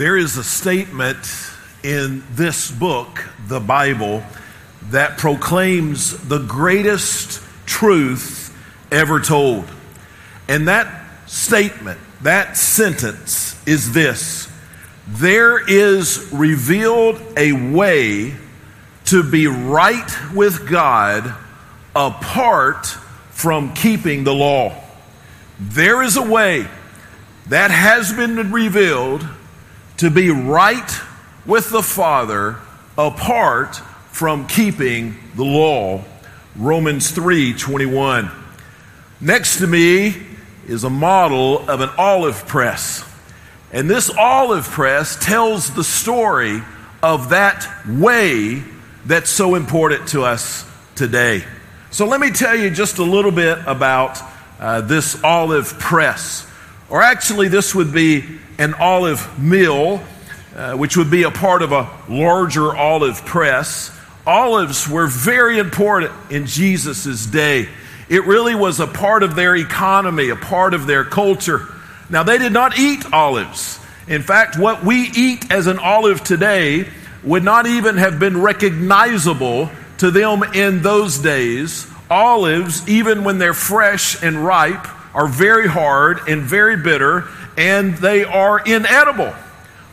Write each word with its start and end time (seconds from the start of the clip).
There 0.00 0.16
is 0.16 0.38
a 0.38 0.44
statement 0.44 1.18
in 1.82 2.24
this 2.32 2.70
book, 2.70 3.22
the 3.48 3.60
Bible, 3.60 4.22
that 4.84 5.18
proclaims 5.18 6.16
the 6.26 6.38
greatest 6.38 7.42
truth 7.66 8.56
ever 8.90 9.20
told. 9.20 9.66
And 10.48 10.68
that 10.68 10.88
statement, 11.26 12.00
that 12.22 12.56
sentence 12.56 13.62
is 13.68 13.92
this 13.92 14.50
There 15.06 15.62
is 15.68 16.30
revealed 16.32 17.20
a 17.36 17.52
way 17.52 18.36
to 19.04 19.22
be 19.22 19.48
right 19.48 20.32
with 20.32 20.66
God 20.66 21.34
apart 21.94 22.86
from 23.32 23.74
keeping 23.74 24.24
the 24.24 24.34
law. 24.34 24.82
There 25.58 26.02
is 26.02 26.16
a 26.16 26.22
way 26.22 26.66
that 27.48 27.70
has 27.70 28.14
been 28.14 28.50
revealed 28.50 29.28
to 30.00 30.08
be 30.08 30.30
right 30.30 30.98
with 31.44 31.68
the 31.68 31.82
Father 31.82 32.56
apart 32.96 33.76
from 34.10 34.46
keeping 34.46 35.14
the 35.36 35.44
law. 35.44 36.02
Romans 36.56 37.10
3 37.10 37.52
21. 37.52 38.30
Next 39.20 39.58
to 39.58 39.66
me 39.66 40.16
is 40.66 40.84
a 40.84 40.90
model 40.90 41.68
of 41.68 41.82
an 41.82 41.90
olive 41.98 42.46
press. 42.46 43.04
And 43.72 43.90
this 43.90 44.08
olive 44.08 44.64
press 44.64 45.22
tells 45.22 45.70
the 45.74 45.84
story 45.84 46.62
of 47.02 47.28
that 47.28 47.68
way 47.86 48.62
that's 49.04 49.28
so 49.28 49.54
important 49.54 50.08
to 50.08 50.22
us 50.22 50.64
today. 50.94 51.44
So 51.90 52.06
let 52.06 52.20
me 52.20 52.30
tell 52.30 52.56
you 52.56 52.70
just 52.70 52.96
a 52.96 53.04
little 53.04 53.32
bit 53.32 53.58
about 53.66 54.18
uh, 54.58 54.80
this 54.80 55.22
olive 55.22 55.78
press. 55.78 56.46
Or 56.88 57.02
actually, 57.02 57.48
this 57.48 57.74
would 57.74 57.92
be 57.92 58.24
an 58.60 58.74
olive 58.74 59.38
mill, 59.40 60.02
uh, 60.54 60.74
which 60.74 60.96
would 60.96 61.10
be 61.10 61.22
a 61.22 61.30
part 61.30 61.62
of 61.62 61.72
a 61.72 61.88
larger 62.10 62.76
olive 62.76 63.24
press. 63.24 63.90
Olives 64.26 64.86
were 64.86 65.06
very 65.06 65.58
important 65.58 66.12
in 66.30 66.44
Jesus' 66.44 67.24
day. 67.24 67.68
It 68.10 68.26
really 68.26 68.54
was 68.54 68.78
a 68.78 68.86
part 68.86 69.22
of 69.22 69.34
their 69.34 69.56
economy, 69.56 70.28
a 70.28 70.36
part 70.36 70.74
of 70.74 70.86
their 70.86 71.04
culture. 71.04 71.66
Now, 72.10 72.22
they 72.22 72.36
did 72.36 72.52
not 72.52 72.78
eat 72.78 73.10
olives. 73.14 73.80
In 74.06 74.22
fact, 74.22 74.58
what 74.58 74.84
we 74.84 75.10
eat 75.16 75.50
as 75.50 75.66
an 75.66 75.78
olive 75.78 76.22
today 76.22 76.86
would 77.22 77.44
not 77.44 77.66
even 77.66 77.96
have 77.96 78.18
been 78.18 78.42
recognizable 78.42 79.70
to 79.98 80.10
them 80.10 80.42
in 80.42 80.82
those 80.82 81.18
days. 81.18 81.86
Olives, 82.10 82.86
even 82.86 83.24
when 83.24 83.38
they're 83.38 83.54
fresh 83.54 84.22
and 84.22 84.44
ripe, 84.44 84.86
are 85.14 85.26
very 85.26 85.66
hard 85.66 86.20
and 86.28 86.42
very 86.42 86.76
bitter, 86.76 87.28
and 87.60 87.94
they 87.98 88.24
are 88.24 88.58
inedible. 88.58 89.34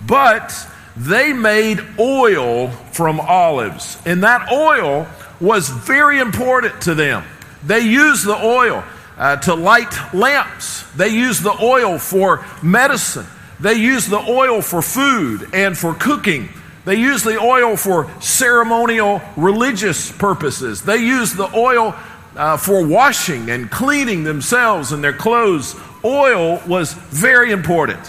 But 0.05 0.55
they 0.95 1.33
made 1.33 1.83
oil 1.99 2.69
from 2.93 3.19
olives, 3.19 3.97
and 4.05 4.23
that 4.23 4.49
oil 4.51 5.05
was 5.41 5.67
very 5.67 6.19
important 6.19 6.81
to 6.83 6.95
them. 6.95 7.25
They 7.65 7.81
used 7.81 8.25
the 8.25 8.37
oil 8.37 8.85
uh, 9.17 9.35
to 9.37 9.53
light 9.53 9.93
lamps, 10.13 10.83
they 10.95 11.09
used 11.09 11.43
the 11.43 11.55
oil 11.61 11.99
for 11.99 12.45
medicine, 12.63 13.25
they 13.59 13.73
used 13.73 14.09
the 14.09 14.23
oil 14.29 14.61
for 14.61 14.81
food 14.81 15.49
and 15.53 15.77
for 15.77 15.93
cooking. 15.93 16.49
They 16.85 16.95
used 16.95 17.25
the 17.25 17.37
oil 17.37 17.75
for 17.75 18.09
ceremonial 18.21 19.21
religious 19.35 20.09
purposes. 20.09 20.83
They 20.83 20.97
used 20.97 21.35
the 21.35 21.53
oil 21.53 21.93
uh, 22.37 22.55
for 22.55 22.85
washing 22.85 23.49
and 23.49 23.69
cleaning 23.69 24.23
themselves 24.23 24.93
and 24.93 25.03
their 25.03 25.11
clothes, 25.11 25.75
oil 26.03 26.61
was 26.67 26.93
very 26.93 27.51
important. 27.51 27.99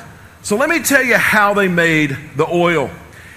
So 0.43 0.57
let 0.57 0.71
me 0.71 0.83
tell 0.83 1.03
you 1.03 1.17
how 1.17 1.55
they 1.55 1.69
made 1.69 2.17
the 2.37 2.47
oil. 2.47 2.91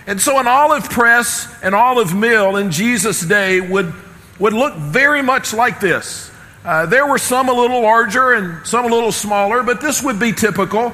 And 0.08 0.19
so 0.19 0.39
an 0.39 0.47
olive 0.47 0.89
press, 0.89 1.47
an 1.63 1.73
olive 1.73 2.16
mill 2.16 2.58
in 2.58 2.71
Jesus' 2.71 3.21
day 3.21 3.61
would, 3.61 3.93
would 4.39 4.53
look 4.53 4.76
very 4.76 5.21
much 5.21 5.53
like 5.53 5.80
this. 5.80 6.31
Uh, 6.64 6.86
there 6.86 7.08
were 7.08 7.17
some 7.17 7.49
a 7.49 7.53
little 7.53 7.81
larger 7.81 8.33
and 8.33 8.65
some 8.65 8.86
a 8.86 8.87
little 8.87 9.11
smaller, 9.11 9.64
but 9.64 9.81
this 9.81 10.03
would 10.03 10.20
be 10.20 10.31
typical. 10.31 10.93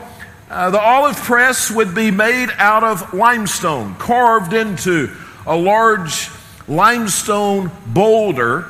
Uh, 0.50 0.70
the 0.70 0.80
olive 0.80 1.18
press 1.18 1.70
would 1.70 1.94
be 1.94 2.10
made 2.10 2.50
out 2.58 2.84
of 2.84 3.14
limestone, 3.14 3.96
carved 3.96 4.54
into 4.54 5.14
a 5.46 5.56
large 5.56 6.30
limestone 6.68 7.70
boulder. 7.88 8.66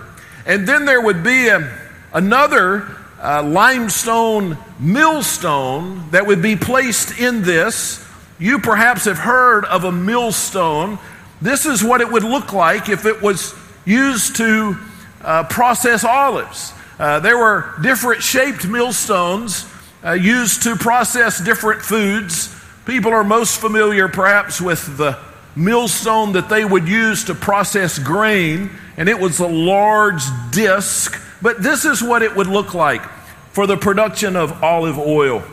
And 0.45 0.67
then 0.67 0.85
there 0.85 1.01
would 1.01 1.23
be 1.23 1.49
a, 1.49 1.77
another 2.13 2.95
uh, 3.21 3.43
limestone 3.43 4.57
millstone 4.79 6.09
that 6.11 6.25
would 6.25 6.41
be 6.41 6.55
placed 6.55 7.19
in 7.19 7.41
this. 7.41 8.05
You 8.39 8.59
perhaps 8.59 9.05
have 9.05 9.17
heard 9.17 9.65
of 9.65 9.83
a 9.83 9.91
millstone. 9.91 10.99
This 11.41 11.65
is 11.65 11.83
what 11.83 12.01
it 12.01 12.11
would 12.11 12.23
look 12.23 12.53
like 12.53 12.89
if 12.89 13.05
it 13.05 13.21
was 13.21 13.53
used 13.85 14.35
to 14.37 14.77
uh, 15.21 15.43
process 15.45 16.03
olives. 16.03 16.73
Uh, 16.99 17.19
there 17.19 17.37
were 17.37 17.73
different 17.81 18.21
shaped 18.23 18.67
millstones 18.67 19.65
uh, 20.03 20.11
used 20.11 20.63
to 20.63 20.75
process 20.75 21.43
different 21.43 21.81
foods. 21.81 22.53
People 22.85 23.11
are 23.11 23.23
most 23.23 23.59
familiar 23.59 24.07
perhaps 24.07 24.61
with 24.61 24.97
the 24.97 25.17
millstone 25.55 26.33
that 26.33 26.49
they 26.49 26.63
would 26.63 26.87
use 26.87 27.23
to 27.25 27.35
process 27.35 27.97
grain 27.97 28.69
and 28.97 29.07
it 29.07 29.19
was 29.19 29.39
a 29.39 29.47
large 29.47 30.23
disc, 30.51 31.21
but 31.41 31.61
this 31.61 31.85
is 31.85 32.01
what 32.01 32.21
it 32.21 32.35
would 32.35 32.47
look 32.47 32.73
like 32.73 33.01
for 33.51 33.67
the 33.67 33.77
production 33.77 34.35
of 34.35 34.63
olive 34.63 34.97
oil. 34.97 35.43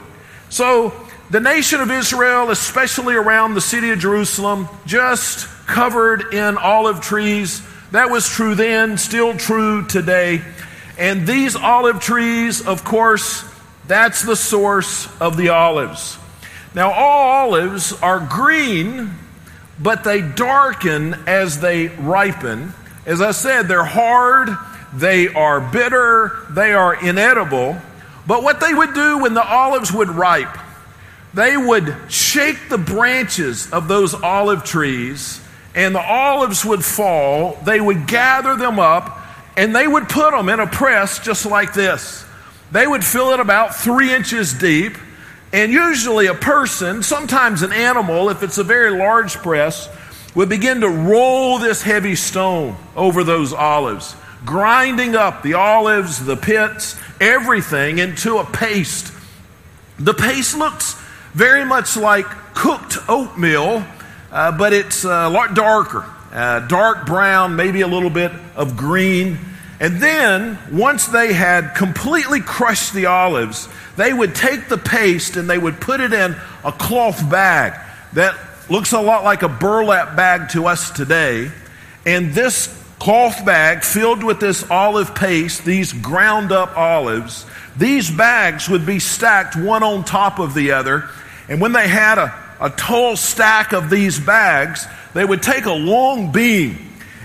So, 0.49 0.93
the 1.31 1.41
nation 1.41 1.81
of 1.81 1.91
Israel, 1.91 2.51
especially 2.51 3.15
around 3.15 3.55
the 3.55 3.61
city 3.61 3.91
of 3.91 3.99
Jerusalem, 3.99 4.69
just 4.87 5.49
covered 5.67 6.35
in 6.35 6.59
olive 6.59 7.01
trees. 7.01 7.63
That 7.93 8.11
was 8.11 8.29
true 8.29 8.55
then, 8.55 8.99
still 8.99 9.37
true 9.37 9.87
today. 9.87 10.43
And 10.99 11.27
these 11.27 11.57
olive 11.57 12.01
trees, 12.01 12.67
of 12.67 12.85
course, 12.85 13.45
that's 13.87 14.23
the 14.23 14.37
source 14.37 15.09
of 15.21 15.37
the 15.37 15.49
olives. 15.49 16.19
Now, 16.75 16.93
all 16.93 17.53
olives 17.53 17.93
are 18.03 18.21
green, 18.21 19.11
but 19.79 20.05
they 20.05 20.21
darken 20.21 21.15
as 21.27 21.61
they 21.61 21.89
ripen. 21.89 22.73
As 23.07 23.21
I 23.21 23.31
said, 23.31 23.63
they're 23.69 23.85
hard, 23.85 24.51
they 24.95 25.29
are 25.29 25.61
bitter, 25.61 26.47
they 26.51 26.73
are 26.73 26.95
inedible. 26.95 27.77
But 28.27 28.43
what 28.43 28.61
they 28.61 28.73
would 28.73 28.95
do 28.95 29.19
when 29.19 29.35
the 29.35 29.45
olives 29.45 29.93
would 29.93 30.09
ripe, 30.09 30.57
they 31.35 31.57
would 31.57 31.95
shake 32.09 32.69
the 32.69 32.79
branches 32.79 33.71
of 33.73 33.89
those 33.89 34.15
olive 34.15 34.65
trees, 34.65 35.41
and 35.75 35.95
the 35.95 36.01
olives 36.01 36.65
would 36.65 36.85
fall. 36.85 37.59
They 37.65 37.81
would 37.81 38.07
gather 38.07 38.57
them 38.57 38.79
up, 38.79 39.19
and 39.57 39.75
they 39.75 39.87
would 39.87 40.09
put 40.09 40.31
them 40.31 40.49
in 40.49 40.61
a 40.61 40.67
press 40.67 41.19
just 41.19 41.45
like 41.45 41.75
this. 41.75 42.25
They 42.73 42.87
would 42.87 43.05
fill 43.05 43.33
it 43.33 43.41
about 43.41 43.75
three 43.75 44.15
inches 44.15 44.55
deep, 44.55 44.97
and 45.53 45.73
usually 45.73 46.27
a 46.27 46.35
person, 46.35 47.03
sometimes 47.03 47.63
an 47.63 47.73
animal, 47.73 48.31
if 48.31 48.43
it's 48.43 48.59
a 48.59 48.65
very 48.65 48.91
large 48.91 49.35
press, 49.35 49.89
would 50.35 50.49
begin 50.49 50.81
to 50.81 50.89
roll 50.89 51.59
this 51.59 51.83
heavy 51.83 52.17
stone 52.17 52.77
over 52.97 53.23
those 53.23 53.53
olives, 53.53 54.17
grinding 54.45 55.17
up 55.17 55.43
the 55.43 55.55
olives, 55.55 56.25
the 56.25 56.37
pits, 56.37 56.97
everything 57.21 57.99
into 57.99 58.39
a 58.39 58.45
paste. 58.45 59.13
The 59.99 60.15
paste 60.15 60.57
looks 60.57 61.01
very 61.33 61.65
much 61.65 61.97
like 61.97 62.27
cooked 62.55 62.99
oatmeal, 63.09 63.85
uh, 64.31 64.53
but 64.53 64.73
it's 64.73 65.05
uh, 65.05 65.09
a 65.09 65.31
lot 65.31 65.55
darker, 65.55 66.05
uh, 66.33 66.61
dark 66.61 67.07
brown, 67.07 67.57
maybe 67.57 67.81
a 67.81 67.87
little 67.87 68.11
bit 68.11 68.33
of 68.57 68.77
green. 68.77 69.39
And 69.81 70.01
then, 70.01 70.59
once 70.71 71.07
they 71.07 71.33
had 71.33 71.75
completely 71.75 72.41
crushed 72.41 72.95
the 72.95 73.07
olives, 73.07 73.69
they 73.97 74.13
would 74.13 74.35
take 74.35 74.69
the 74.69 74.79
paste 74.79 75.37
and 75.37 75.49
they 75.49 75.59
would 75.59 75.81
put 75.81 76.01
it 76.01 76.13
in 76.13 76.37
a 76.65 76.73
cloth 76.73 77.29
bag 77.31 77.79
that 78.13 78.37
looks 78.71 78.93
a 78.93 79.01
lot 79.01 79.25
like 79.25 79.43
a 79.43 79.49
burlap 79.49 80.17
bag 80.17 80.51
to 80.51 80.67
us 80.67 80.91
today. 80.91 81.51
And 82.07 82.33
this 82.33 82.84
cloth 83.05 83.45
bag 83.45 83.85
filled 83.85 84.25
with 84.25 84.41
this 84.41 84.65
olive 84.71 85.15
paste, 85.15 85.63
these 85.63 85.93
ground 85.93 86.51
up 86.51 86.75
olives, 86.75 87.45
these 87.77 88.11
bags 88.11 88.67
would 88.67 88.87
be 88.87 88.99
stacked 88.99 89.55
one 89.57 89.83
on 89.83 90.03
top 90.05 90.39
of 90.39 90.55
the 90.55 90.73
other. 90.73 91.11
And 91.47 91.61
when 91.61 91.73
they 91.73 91.87
had 91.87 92.17
a, 92.17 92.35
a 92.59 92.71
tall 92.71 93.17
stack 93.17 93.75
of 93.75 93.91
these 93.91 94.19
bags, 94.19 94.87
they 95.13 95.23
would 95.23 95.43
take 95.43 95.67
a 95.67 95.73
long 95.73 96.33
beam 96.33 96.79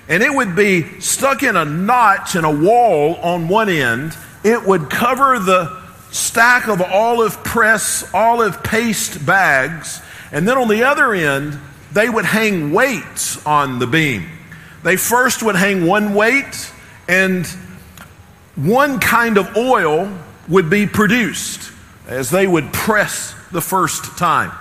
and 0.10 0.22
it 0.22 0.34
would 0.34 0.54
be 0.54 1.00
stuck 1.00 1.44
in 1.44 1.56
a 1.56 1.64
notch 1.64 2.36
in 2.36 2.44
a 2.44 2.52
wall 2.52 3.16
on 3.16 3.48
one 3.48 3.70
end. 3.70 4.18
It 4.44 4.62
would 4.66 4.90
cover 4.90 5.40
the 5.40 5.81
stack 6.12 6.68
of 6.68 6.81
olive 6.81 7.42
press, 7.46 8.04
olive 8.14 8.62
paste 8.64 9.26
bags 9.26 10.02
and 10.34 10.46
then 10.46 10.58
on 10.58 10.68
the 10.68 10.84
other 10.84 11.14
end, 11.14 11.58
they 11.94 12.10
would 12.10 12.26
hang 12.26 12.74
weights 12.74 13.46
on 13.46 13.80
the 13.80 13.88
beam. 13.88 14.30
They 14.84 14.96
first 14.96 15.44
would 15.44 15.56
hang 15.56 15.86
one 15.86 16.14
weight, 16.14 16.72
and 17.08 17.46
one 18.56 19.00
kind 19.00 19.38
of 19.38 19.56
oil 19.58 20.12
would 20.48 20.70
be 20.70 20.88
produced 20.88 21.72
as 22.08 22.30
they 22.30 22.48
would 22.48 22.74
press 22.74 23.36
the 23.52 23.62
first 23.62 24.18
time. 24.18 24.52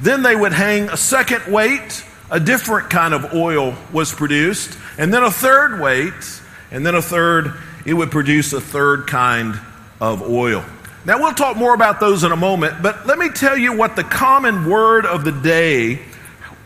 Then 0.00 0.22
they 0.22 0.36
would 0.36 0.52
hang 0.52 0.88
a 0.88 0.96
second 0.96 1.52
weight, 1.52 2.04
a 2.30 2.40
different 2.40 2.90
kind 2.90 3.14
of 3.14 3.32
oil 3.32 3.74
was 3.92 4.12
produced, 4.12 4.76
and 4.98 5.12
then 5.12 5.22
a 5.22 5.30
third 5.30 5.80
weight, 5.80 6.40
and 6.70 6.84
then 6.84 6.94
a 6.94 7.02
third, 7.02 7.54
it 7.84 7.94
would 7.94 8.10
produce 8.10 8.52
a 8.52 8.60
third 8.60 9.06
kind 9.06 9.58
of 10.00 10.22
oil. 10.22 10.64
Now, 11.04 11.20
we'll 11.20 11.34
talk 11.34 11.56
more 11.56 11.72
about 11.72 12.00
those 12.00 12.24
in 12.24 12.32
a 12.32 12.36
moment, 12.36 12.82
but 12.82 13.06
let 13.06 13.16
me 13.16 13.28
tell 13.28 13.56
you 13.56 13.72
what 13.72 13.94
the 13.94 14.02
common 14.02 14.68
word 14.68 15.06
of 15.06 15.24
the 15.24 15.30
day, 15.30 16.00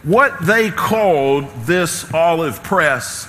what 0.03 0.45
they 0.45 0.71
called 0.71 1.45
this 1.67 2.13
olive 2.13 2.63
press. 2.63 3.29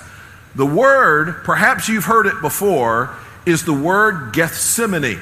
The 0.54 0.66
word, 0.66 1.44
perhaps 1.44 1.88
you've 1.88 2.04
heard 2.04 2.26
it 2.26 2.40
before, 2.40 3.10
is 3.46 3.64
the 3.64 3.72
word 3.72 4.32
Gethsemane. 4.32 5.18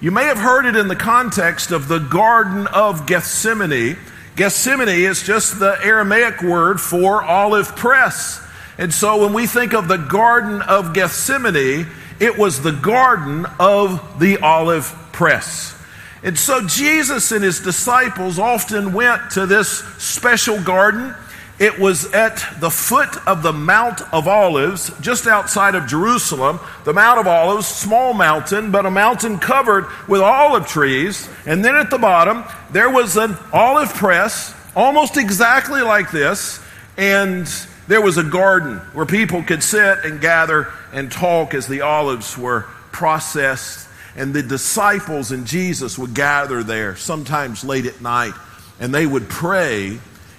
You 0.00 0.10
may 0.10 0.24
have 0.24 0.38
heard 0.38 0.64
it 0.64 0.76
in 0.76 0.88
the 0.88 0.96
context 0.96 1.70
of 1.70 1.88
the 1.88 1.98
Garden 1.98 2.66
of 2.68 3.06
Gethsemane. 3.06 3.98
Gethsemane 4.36 4.88
is 4.88 5.22
just 5.22 5.58
the 5.58 5.78
Aramaic 5.82 6.42
word 6.42 6.80
for 6.80 7.22
olive 7.22 7.76
press. 7.76 8.40
And 8.78 8.94
so 8.94 9.22
when 9.22 9.34
we 9.34 9.46
think 9.46 9.74
of 9.74 9.88
the 9.88 9.98
Garden 9.98 10.62
of 10.62 10.94
Gethsemane, 10.94 11.86
it 12.18 12.38
was 12.38 12.62
the 12.62 12.72
garden 12.72 13.46
of 13.58 14.20
the 14.20 14.38
olive 14.38 14.94
press. 15.12 15.74
And 16.22 16.38
so 16.38 16.66
Jesus 16.66 17.32
and 17.32 17.42
his 17.42 17.60
disciples 17.60 18.38
often 18.38 18.92
went 18.92 19.30
to 19.32 19.46
this 19.46 19.78
special 19.98 20.62
garden. 20.62 21.14
It 21.58 21.78
was 21.78 22.10
at 22.12 22.42
the 22.58 22.70
foot 22.70 23.16
of 23.26 23.42
the 23.42 23.52
Mount 23.52 24.00
of 24.14 24.26
Olives, 24.26 24.90
just 25.00 25.26
outside 25.26 25.74
of 25.74 25.86
Jerusalem. 25.86 26.58
The 26.84 26.94
Mount 26.94 27.20
of 27.20 27.26
Olives, 27.26 27.66
small 27.66 28.14
mountain, 28.14 28.70
but 28.70 28.86
a 28.86 28.90
mountain 28.90 29.38
covered 29.38 29.86
with 30.08 30.22
olive 30.22 30.66
trees. 30.66 31.28
And 31.46 31.64
then 31.64 31.76
at 31.76 31.90
the 31.90 31.98
bottom, 31.98 32.44
there 32.70 32.90
was 32.90 33.16
an 33.16 33.36
olive 33.52 33.92
press, 33.92 34.54
almost 34.74 35.18
exactly 35.18 35.82
like 35.82 36.10
this. 36.10 36.62
And 36.96 37.46
there 37.88 38.00
was 38.00 38.16
a 38.16 38.24
garden 38.24 38.78
where 38.94 39.06
people 39.06 39.42
could 39.42 39.62
sit 39.62 40.04
and 40.04 40.20
gather 40.20 40.68
and 40.92 41.10
talk 41.10 41.54
as 41.54 41.66
the 41.66 41.82
olives 41.82 42.38
were 42.38 42.62
processed. 42.92 43.88
And 44.16 44.34
the 44.34 44.42
disciples 44.42 45.30
and 45.30 45.46
Jesus 45.46 45.98
would 45.98 46.14
gather 46.14 46.62
there, 46.62 46.96
sometimes 46.96 47.64
late 47.64 47.86
at 47.86 48.00
night, 48.00 48.34
and 48.78 48.94
they 48.94 49.06
would 49.06 49.28
pray 49.28 49.98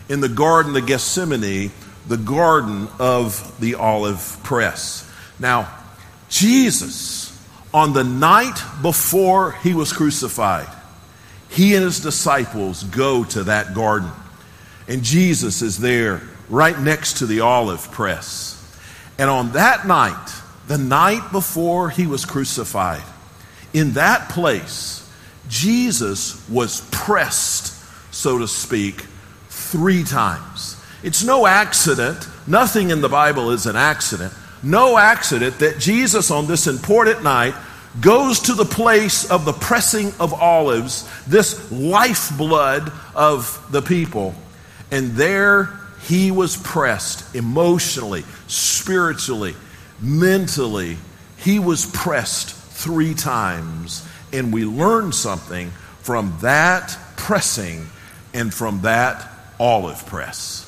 in 0.10 0.20
the 0.20 0.30
Garden 0.30 0.76
of 0.76 0.86
Gethsemane, 0.86 1.72
the 2.08 2.18
Garden 2.18 2.88
of 3.00 3.60
the 3.60 3.76
Olive 3.76 4.40
Press. 4.44 5.10
Now, 5.40 5.74
Jesus, 6.30 7.38
on 7.74 7.94
the 7.94 8.04
night 8.04 8.62
before 8.82 9.54
he 9.54 9.74
was 9.74 9.94
crucified, 9.94 10.68
he 11.50 11.76
and 11.76 11.84
his 11.84 12.00
disciples 12.00 12.84
go 12.86 13.24
to 13.26 13.44
that 13.44 13.74
garden. 13.74 14.10
And 14.88 15.04
Jesus 15.04 15.62
is 15.62 15.78
there 15.78 16.22
right 16.50 16.78
next 16.78 17.20
to 17.20 17.26
the 17.26 17.42
olive 17.42 17.92
press. 17.92 18.58
And 19.18 19.30
on 19.30 19.52
that 19.54 19.86
night, 19.86 20.30
the 20.68 20.78
night 20.78 21.32
before 21.32 21.90
he 21.90 22.08
was 22.08 22.26
crucified, 22.26 23.04
in 23.74 23.94
that 23.94 24.30
place, 24.30 25.10
Jesus 25.48 26.48
was 26.50 26.82
pressed, 26.92 27.74
so 28.14 28.40
to 28.40 28.48
speak, 28.48 29.06
three 29.50 30.04
times. 30.04 30.82
It's 31.04 31.24
no 31.24 31.48
accident. 31.48 32.28
Nothing 32.48 32.90
in 32.90 33.02
the 33.02 33.10
Bible 33.10 33.52
is 33.52 33.66
an 33.66 33.76
accident. 33.76 34.34
No 34.64 34.98
accident 34.98 35.60
that 35.60 35.80
Jesus, 35.80 36.30
on 36.30 36.48
this 36.48 36.68
important 36.68 37.24
night, 37.24 37.56
goes 38.00 38.40
to 38.42 38.54
the 38.54 38.66
place 38.66 39.30
of 39.30 39.44
the 39.44 39.54
pressing 39.54 40.14
of 40.20 40.34
olives, 40.34 41.10
this 41.26 41.72
lifeblood 41.72 42.92
of 43.16 43.66
the 43.72 43.82
people. 43.82 44.36
And 44.92 45.12
there 45.12 45.78
he 46.04 46.32
was 46.32 46.58
pressed 46.58 47.36
emotionally, 47.36 48.24
spiritually, 48.48 49.56
mentally. 50.00 50.98
He 51.38 51.60
was 51.60 51.86
pressed 51.88 52.56
three 52.84 53.14
times. 53.14 54.08
And 54.34 54.54
we 54.54 54.66
learn 54.66 55.12
something 55.12 55.72
from 56.02 56.36
that 56.42 56.98
pressing 57.18 57.86
and 58.34 58.54
from 58.54 58.82
that 58.82 59.28
olive 59.60 60.06
press. 60.06 60.68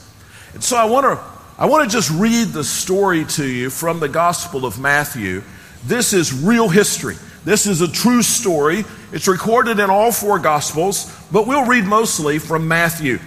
And 0.53 0.63
so 0.63 0.77
I 0.77 0.85
want 0.85 1.05
to 1.05 1.33
I 1.55 1.67
want 1.67 1.89
to 1.89 1.95
just 1.95 2.09
read 2.09 2.47
the 2.47 2.63
story 2.63 3.25
to 3.25 3.45
you 3.45 3.69
from 3.69 3.99
the 3.99 4.09
Gospel 4.09 4.65
of 4.65 4.79
Matthew. 4.79 5.43
This 5.85 6.11
is 6.11 6.33
real 6.33 6.67
history. 6.67 7.15
This 7.45 7.67
is 7.67 7.81
a 7.81 7.87
true 7.87 8.23
story. 8.23 8.85
It's 9.11 9.27
recorded 9.27 9.79
in 9.79 9.89
all 9.89 10.11
four 10.11 10.39
Gospels, 10.39 11.15
but 11.31 11.45
we'll 11.45 11.65
read 11.65 11.85
mostly 11.85 12.39
from 12.39 12.67
Matthew. 12.67 13.19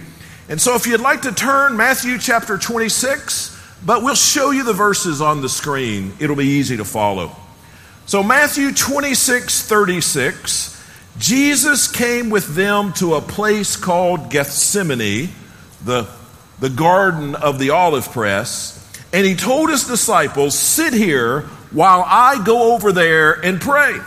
And 0.49 0.59
so 0.59 0.75
if 0.75 0.87
you'd 0.87 0.99
like 0.99 1.21
to 1.21 1.31
turn 1.31 1.77
Matthew 1.77 2.17
chapter 2.17 2.57
26, 2.57 3.57
but 3.85 4.03
we'll 4.03 4.15
show 4.15 4.51
you 4.51 4.63
the 4.63 4.73
verses 4.73 5.21
on 5.21 5.41
the 5.41 5.49
screen. 5.49 6.13
It'll 6.19 6.35
be 6.35 6.45
easy 6.45 6.77
to 6.77 6.85
follow. 6.85 7.35
So 8.07 8.23
Matthew 8.23 8.73
26, 8.73 9.67
36, 9.67 10.81
Jesus 11.17 11.91
came 11.91 12.29
with 12.29 12.55
them 12.55 12.93
to 12.93 13.15
a 13.15 13.21
place 13.21 13.75
called 13.75 14.31
Gethsemane 14.31 15.27
the, 15.83 16.07
the 16.61 16.69
garden 16.69 17.35
of 17.35 17.59
the 17.59 17.71
olive 17.71 18.09
press, 18.09 18.73
and 19.11 19.25
he 19.25 19.35
told 19.35 19.69
his 19.69 19.83
disciples, 19.83 20.57
Sit 20.57 20.93
here 20.93 21.41
while 21.71 22.01
I 22.07 22.41
go 22.45 22.73
over 22.73 22.93
there 22.93 23.33
and 23.33 23.59
pray. 23.59 23.99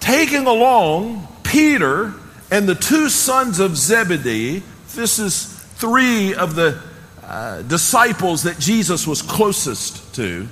Taking 0.00 0.48
along 0.48 1.28
Peter 1.44 2.14
and 2.50 2.68
the 2.68 2.74
two 2.74 3.10
sons 3.10 3.60
of 3.60 3.76
Zebedee, 3.76 4.64
this 4.96 5.20
is 5.20 5.44
three 5.76 6.34
of 6.34 6.56
the 6.56 6.80
uh, 7.22 7.62
disciples 7.62 8.42
that 8.42 8.58
Jesus 8.58 9.06
was 9.06 9.22
closest 9.22 10.16
to. 10.16 10.48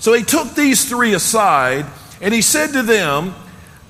So 0.00 0.14
he 0.14 0.24
took 0.24 0.54
these 0.54 0.88
three 0.88 1.14
aside 1.14 1.86
and 2.20 2.34
he 2.34 2.42
said 2.42 2.72
to 2.72 2.82
them, 2.82 3.34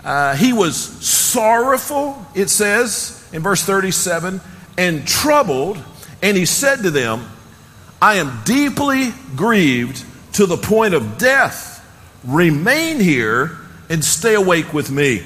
uh, 0.04 0.36
He 0.36 0.52
was 0.52 0.76
sorrowful, 0.76 2.26
it 2.34 2.50
says 2.50 3.16
in 3.32 3.42
verse 3.42 3.62
37 3.62 4.40
and 4.76 5.06
troubled, 5.06 5.78
and 6.22 6.36
he 6.36 6.46
said 6.46 6.82
to 6.82 6.90
them, 6.90 7.26
I 8.02 8.16
am 8.16 8.40
deeply 8.44 9.12
grieved 9.36 10.04
to 10.34 10.46
the 10.46 10.56
point 10.56 10.94
of 10.94 11.18
death. 11.18 11.76
Remain 12.24 12.98
here 12.98 13.58
and 13.88 14.04
stay 14.04 14.34
awake 14.34 14.72
with 14.72 14.90
me. 14.90 15.22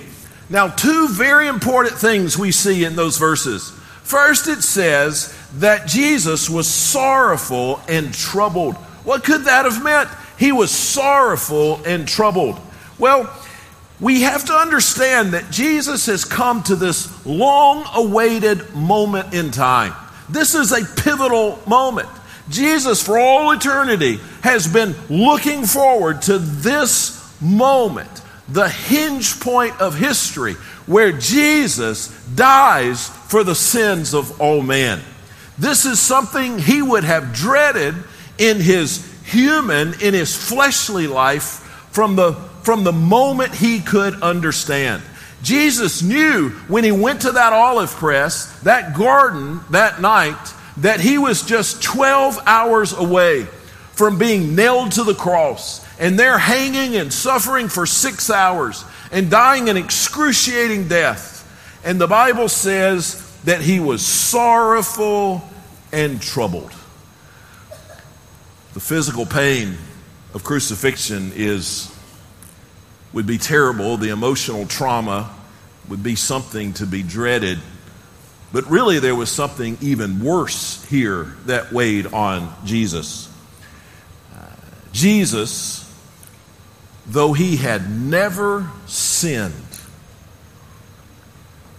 Now, 0.50 0.68
two 0.68 1.08
very 1.08 1.46
important 1.46 1.96
things 1.96 2.36
we 2.36 2.52
see 2.52 2.84
in 2.84 2.96
those 2.96 3.16
verses. 3.16 3.70
First, 4.02 4.48
it 4.48 4.62
says 4.62 5.34
that 5.58 5.86
Jesus 5.86 6.50
was 6.50 6.66
sorrowful 6.68 7.80
and 7.88 8.12
troubled. 8.12 8.74
What 9.04 9.24
could 9.24 9.44
that 9.44 9.64
have 9.64 9.82
meant? 9.82 10.08
He 10.38 10.52
was 10.52 10.70
sorrowful 10.70 11.82
and 11.84 12.06
troubled. 12.08 12.58
Well, 12.98 13.32
we 14.00 14.22
have 14.22 14.44
to 14.46 14.52
understand 14.52 15.34
that 15.34 15.50
Jesus 15.50 16.06
has 16.06 16.24
come 16.24 16.62
to 16.64 16.76
this 16.76 17.24
long 17.24 17.84
awaited 17.94 18.74
moment 18.74 19.32
in 19.32 19.50
time. 19.50 19.94
This 20.28 20.54
is 20.54 20.72
a 20.72 20.84
pivotal 21.00 21.60
moment. 21.66 22.08
Jesus, 22.48 23.02
for 23.02 23.18
all 23.18 23.52
eternity, 23.52 24.18
has 24.42 24.66
been 24.66 24.94
looking 25.08 25.64
forward 25.64 26.22
to 26.22 26.38
this 26.38 27.40
moment, 27.40 28.10
the 28.48 28.68
hinge 28.68 29.40
point 29.40 29.80
of 29.80 29.96
history, 29.96 30.54
where 30.86 31.12
Jesus 31.12 32.08
dies 32.34 33.08
for 33.08 33.44
the 33.44 33.54
sins 33.54 34.12
of 34.12 34.40
all 34.40 34.60
men. 34.60 35.00
This 35.58 35.84
is 35.86 36.00
something 36.00 36.58
he 36.58 36.82
would 36.82 37.04
have 37.04 37.32
dreaded 37.32 37.94
in 38.38 38.60
his 38.60 39.13
human, 39.24 39.94
in 40.00 40.14
his 40.14 40.36
fleshly 40.36 41.06
life 41.06 41.60
from 41.90 42.16
the 42.16 42.34
from 42.64 42.82
the 42.82 42.92
moment 42.92 43.54
he 43.54 43.80
could 43.80 44.22
understand. 44.22 45.02
Jesus 45.42 46.02
knew 46.02 46.48
when 46.66 46.82
he 46.82 46.92
went 46.92 47.22
to 47.22 47.32
that 47.32 47.52
olive 47.52 47.90
press, 47.90 48.58
that 48.60 48.96
garden 48.96 49.60
that 49.70 50.00
night, 50.00 50.54
that 50.78 51.00
he 51.00 51.18
was 51.18 51.42
just 51.42 51.82
12 51.82 52.40
hours 52.46 52.94
away 52.94 53.46
from 53.92 54.18
being 54.18 54.56
nailed 54.56 54.92
to 54.92 55.04
the 55.04 55.14
cross. 55.14 55.84
And 56.00 56.18
there 56.18 56.38
hanging 56.38 56.96
and 56.96 57.12
suffering 57.12 57.68
for 57.68 57.86
six 57.86 58.30
hours 58.30 58.84
and 59.12 59.30
dying 59.30 59.68
an 59.68 59.76
excruciating 59.76 60.88
death. 60.88 61.32
And 61.84 62.00
the 62.00 62.08
Bible 62.08 62.48
says 62.48 63.20
that 63.44 63.60
he 63.60 63.78
was 63.78 64.04
sorrowful 64.04 65.46
and 65.92 66.20
troubled. 66.20 66.72
The 68.74 68.80
physical 68.80 69.24
pain 69.24 69.76
of 70.34 70.42
crucifixion 70.42 71.30
is 71.36 71.94
would 73.12 73.24
be 73.24 73.38
terrible. 73.38 73.96
The 73.96 74.08
emotional 74.10 74.66
trauma 74.66 75.32
would 75.88 76.02
be 76.02 76.16
something 76.16 76.72
to 76.74 76.86
be 76.86 77.04
dreaded. 77.04 77.60
But 78.52 78.68
really, 78.68 78.98
there 78.98 79.14
was 79.14 79.30
something 79.30 79.78
even 79.80 80.18
worse 80.18 80.84
here 80.86 81.36
that 81.46 81.72
weighed 81.72 82.06
on 82.06 82.52
Jesus. 82.64 83.32
Uh, 84.34 84.46
Jesus, 84.92 85.88
though 87.06 87.32
he 87.32 87.56
had 87.56 87.88
never 87.88 88.68
sinned, 88.86 89.54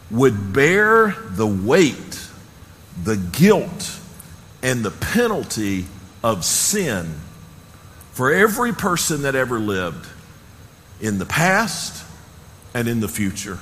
would 0.09 0.53
bear 0.53 1.13
the 1.27 1.47
weight, 1.47 2.29
the 3.03 3.17
guilt, 3.17 3.99
and 4.63 4.81
the 4.81 4.91
penalty 4.91 5.87
of 6.25 6.43
sin 6.43 7.13
for 8.13 8.33
every 8.33 8.73
person 8.73 9.21
that 9.21 9.35
ever 9.35 9.59
lived 9.59 10.07
in 10.99 11.19
the 11.19 11.25
past 11.25 12.03
and 12.73 12.87
in 12.87 12.99
the 12.99 13.07
future. 13.07 13.59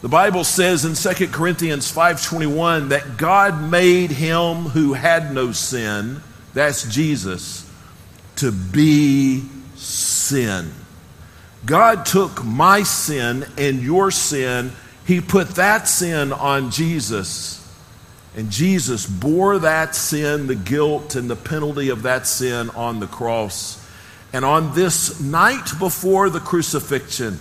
The 0.00 0.08
Bible 0.08 0.44
says 0.44 0.84
in 0.84 0.94
2 0.94 1.32
Corinthians 1.32 1.90
5:21 1.90 2.90
that 2.90 3.16
God 3.16 3.68
made 3.68 4.12
him 4.12 4.66
who 4.66 4.92
had 4.92 5.34
no 5.34 5.50
sin, 5.50 6.22
that's 6.54 6.84
Jesus, 6.84 7.64
to 8.36 8.52
be 8.52 9.42
sin. 9.74 10.70
God 11.64 12.06
took 12.06 12.44
my 12.44 12.84
sin 12.84 13.44
and 13.58 13.82
your 13.82 14.12
sin, 14.12 14.70
he 15.04 15.20
put 15.20 15.56
that 15.56 15.88
sin 15.88 16.32
on 16.32 16.70
Jesus. 16.70 17.65
And 18.36 18.50
Jesus 18.50 19.06
bore 19.06 19.60
that 19.60 19.96
sin, 19.96 20.46
the 20.46 20.54
guilt 20.54 21.16
and 21.16 21.28
the 21.28 21.36
penalty 21.36 21.88
of 21.88 22.02
that 22.02 22.26
sin 22.26 22.68
on 22.70 23.00
the 23.00 23.06
cross. 23.06 23.82
And 24.32 24.44
on 24.44 24.74
this 24.74 25.20
night 25.20 25.70
before 25.78 26.28
the 26.28 26.40
crucifixion, 26.40 27.38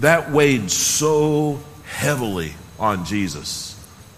that 0.00 0.30
weighed 0.30 0.70
so 0.70 1.58
heavily 1.86 2.52
on 2.78 3.06
Jesus. 3.06 3.72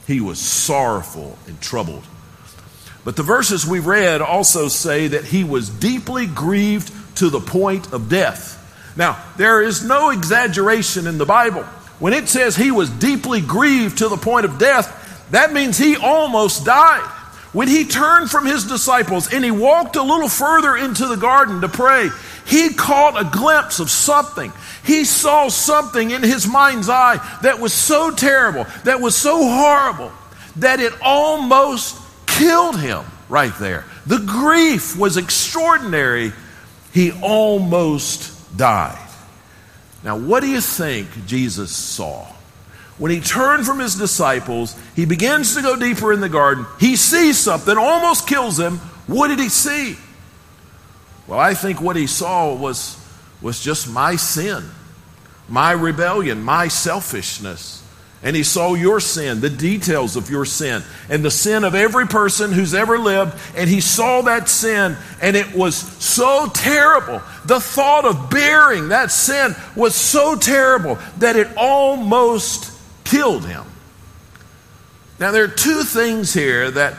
He 0.08 0.20
was 0.20 0.40
sorrowful 0.40 1.38
and 1.46 1.60
troubled. 1.60 2.04
But 3.04 3.14
the 3.14 3.22
verses 3.22 3.64
we 3.64 3.78
read 3.78 4.20
also 4.20 4.66
say 4.66 5.08
that 5.08 5.24
he 5.24 5.44
was 5.44 5.70
deeply 5.70 6.26
grieved 6.26 6.92
to 7.18 7.30
the 7.30 7.40
point 7.40 7.92
of 7.92 8.08
death. 8.08 8.56
Now, 8.96 9.22
there 9.36 9.62
is 9.62 9.84
no 9.84 10.10
exaggeration 10.10 11.06
in 11.06 11.18
the 11.18 11.24
Bible. 11.24 11.62
When 12.00 12.12
it 12.12 12.28
says 12.28 12.56
he 12.56 12.72
was 12.72 12.90
deeply 12.90 13.40
grieved 13.40 13.98
to 13.98 14.08
the 14.08 14.16
point 14.16 14.44
of 14.44 14.58
death, 14.58 14.97
that 15.30 15.52
means 15.52 15.78
he 15.78 15.96
almost 15.96 16.64
died. 16.64 17.14
When 17.52 17.68
he 17.68 17.84
turned 17.84 18.30
from 18.30 18.44
his 18.44 18.64
disciples 18.64 19.32
and 19.32 19.42
he 19.44 19.50
walked 19.50 19.96
a 19.96 20.02
little 20.02 20.28
further 20.28 20.76
into 20.76 21.06
the 21.06 21.16
garden 21.16 21.62
to 21.62 21.68
pray, 21.68 22.10
he 22.46 22.74
caught 22.74 23.20
a 23.20 23.28
glimpse 23.36 23.80
of 23.80 23.90
something. 23.90 24.52
He 24.84 25.04
saw 25.04 25.48
something 25.48 26.10
in 26.10 26.22
his 26.22 26.46
mind's 26.46 26.88
eye 26.88 27.16
that 27.42 27.58
was 27.58 27.72
so 27.72 28.10
terrible, 28.10 28.66
that 28.84 29.00
was 29.00 29.16
so 29.16 29.38
horrible, 29.38 30.12
that 30.56 30.80
it 30.80 30.92
almost 31.02 31.96
killed 32.26 32.78
him 32.78 33.04
right 33.28 33.52
there. 33.58 33.84
The 34.06 34.18
grief 34.18 34.96
was 34.96 35.16
extraordinary. 35.16 36.32
He 36.92 37.12
almost 37.22 38.56
died. 38.56 39.08
Now, 40.04 40.16
what 40.16 40.40
do 40.40 40.48
you 40.48 40.60
think 40.60 41.08
Jesus 41.26 41.74
saw? 41.74 42.26
When 42.98 43.12
he 43.12 43.20
turned 43.20 43.64
from 43.64 43.78
his 43.78 43.94
disciples, 43.94 44.76
he 44.96 45.04
begins 45.04 45.54
to 45.54 45.62
go 45.62 45.76
deeper 45.76 46.12
in 46.12 46.20
the 46.20 46.28
garden. 46.28 46.66
He 46.80 46.96
sees 46.96 47.38
something, 47.38 47.76
almost 47.76 48.26
kills 48.26 48.58
him. 48.58 48.78
What 49.06 49.28
did 49.28 49.38
he 49.38 49.48
see? 49.48 49.96
Well, 51.28 51.38
I 51.38 51.54
think 51.54 51.80
what 51.80 51.96
he 51.96 52.06
saw 52.06 52.54
was, 52.54 52.98
was 53.40 53.60
just 53.60 53.88
my 53.88 54.16
sin, 54.16 54.64
my 55.48 55.72
rebellion, 55.72 56.42
my 56.42 56.68
selfishness. 56.68 57.84
And 58.20 58.34
he 58.34 58.42
saw 58.42 58.74
your 58.74 58.98
sin, 58.98 59.40
the 59.40 59.50
details 59.50 60.16
of 60.16 60.28
your 60.28 60.44
sin, 60.44 60.82
and 61.08 61.24
the 61.24 61.30
sin 61.30 61.62
of 61.62 61.76
every 61.76 62.08
person 62.08 62.50
who's 62.50 62.74
ever 62.74 62.98
lived. 62.98 63.38
And 63.54 63.70
he 63.70 63.80
saw 63.80 64.22
that 64.22 64.48
sin, 64.48 64.96
and 65.22 65.36
it 65.36 65.54
was 65.54 65.76
so 65.76 66.50
terrible. 66.52 67.22
The 67.44 67.60
thought 67.60 68.04
of 68.04 68.28
bearing 68.28 68.88
that 68.88 69.12
sin 69.12 69.54
was 69.76 69.94
so 69.94 70.34
terrible 70.34 70.98
that 71.18 71.36
it 71.36 71.46
almost 71.56 72.67
killed 73.08 73.46
him. 73.46 73.64
Now, 75.18 75.32
there 75.32 75.44
are 75.44 75.48
two 75.48 75.82
things 75.82 76.32
here 76.32 76.70
that, 76.70 76.94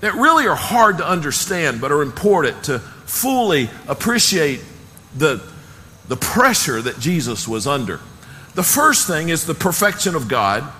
that 0.00 0.14
really 0.14 0.46
are 0.46 0.56
hard 0.56 0.98
to 0.98 1.08
understand, 1.08 1.80
but 1.80 1.90
are 1.92 2.02
important 2.02 2.64
to 2.64 2.80
fully 2.80 3.70
appreciate 3.88 4.62
the, 5.16 5.42
the 6.08 6.16
pressure 6.16 6.82
that 6.82 6.98
Jesus 6.98 7.48
was 7.48 7.66
under. 7.66 8.00
The 8.54 8.62
first 8.62 9.06
thing 9.06 9.28
is 9.28 9.46
the 9.46 9.54
perfection 9.54 10.14
of 10.14 10.28
God, 10.28 10.70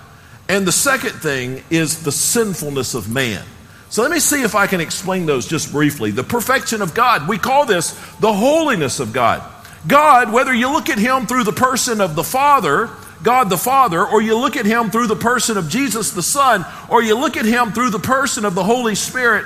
and 0.47 0.67
the 0.67 0.71
second 0.71 1.13
thing 1.13 1.63
is 1.69 2.03
the 2.03 2.11
sinfulness 2.11 2.93
of 2.93 3.09
man. 3.09 3.43
So 3.89 4.01
let 4.01 4.11
me 4.11 4.19
see 4.19 4.43
if 4.43 4.53
I 4.53 4.67
can 4.67 4.81
explain 4.81 5.25
those 5.25 5.47
just 5.47 5.71
briefly. 5.71 6.11
The 6.11 6.23
perfection 6.23 6.81
of 6.81 6.93
God, 6.93 7.27
we 7.27 7.37
call 7.37 7.65
this 7.65 7.91
the 8.19 8.31
holiness 8.31 8.99
of 8.99 9.13
God. 9.13 9.41
God, 9.87 10.31
whether 10.31 10.53
you 10.53 10.71
look 10.71 10.89
at 10.89 10.97
Him 10.99 11.25
through 11.25 11.43
the 11.43 11.51
person 11.51 12.01
of 12.01 12.15
the 12.15 12.23
Father 12.23 12.89
God 13.23 13.49
the 13.49 13.57
Father, 13.57 14.05
or 14.05 14.21
you 14.21 14.37
look 14.37 14.55
at 14.57 14.65
him 14.65 14.89
through 14.89 15.07
the 15.07 15.15
person 15.15 15.57
of 15.57 15.69
Jesus 15.69 16.11
the 16.11 16.23
Son, 16.23 16.65
or 16.89 17.03
you 17.03 17.17
look 17.17 17.37
at 17.37 17.45
him 17.45 17.71
through 17.71 17.91
the 17.91 17.99
person 17.99 18.45
of 18.45 18.55
the 18.55 18.63
Holy 18.63 18.95
Spirit, 18.95 19.45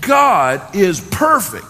God 0.00 0.74
is 0.76 1.00
perfect. 1.00 1.66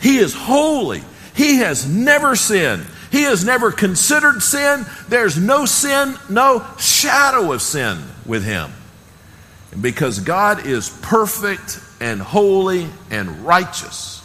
He 0.00 0.18
is 0.18 0.34
holy. 0.34 1.02
He 1.34 1.56
has 1.58 1.88
never 1.88 2.36
sinned. 2.36 2.86
He 3.10 3.22
has 3.22 3.44
never 3.44 3.70
considered 3.70 4.42
sin. 4.42 4.84
There's 5.08 5.38
no 5.38 5.64
sin, 5.64 6.16
no 6.28 6.66
shadow 6.78 7.52
of 7.52 7.62
sin 7.62 7.98
with 8.26 8.44
him. 8.44 8.70
And 9.70 9.82
because 9.82 10.20
God 10.20 10.66
is 10.66 10.90
perfect 11.02 11.80
and 12.00 12.20
holy 12.20 12.88
and 13.10 13.46
righteous, 13.46 14.22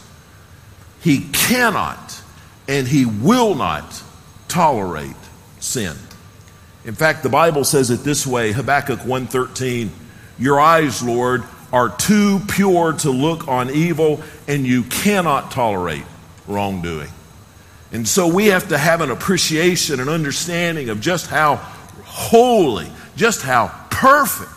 he 1.00 1.28
cannot 1.32 2.22
and 2.66 2.86
he 2.86 3.06
will 3.06 3.54
not 3.54 4.02
tolerate 4.48 5.16
sin. 5.60 5.96
In 6.84 6.94
fact, 6.94 7.22
the 7.22 7.28
Bible 7.28 7.64
says 7.64 7.90
it 7.90 8.04
this 8.04 8.26
way, 8.26 8.52
Habakkuk 8.52 9.04
1:13, 9.04 9.90
"Your 10.38 10.60
eyes, 10.60 11.02
Lord, 11.02 11.44
are 11.72 11.88
too 11.90 12.40
pure 12.48 12.92
to 12.94 13.10
look 13.10 13.46
on 13.48 13.70
evil, 13.70 14.22
and 14.46 14.66
you 14.66 14.84
cannot 14.84 15.50
tolerate 15.50 16.06
wrongdoing." 16.46 17.10
And 17.92 18.06
so 18.06 18.26
we 18.26 18.46
have 18.46 18.68
to 18.68 18.78
have 18.78 19.00
an 19.00 19.10
appreciation 19.10 20.00
and 20.00 20.08
understanding 20.08 20.88
of 20.88 21.00
just 21.00 21.26
how 21.26 21.60
holy, 22.04 22.90
just 23.16 23.42
how 23.42 23.70
perfect 23.90 24.50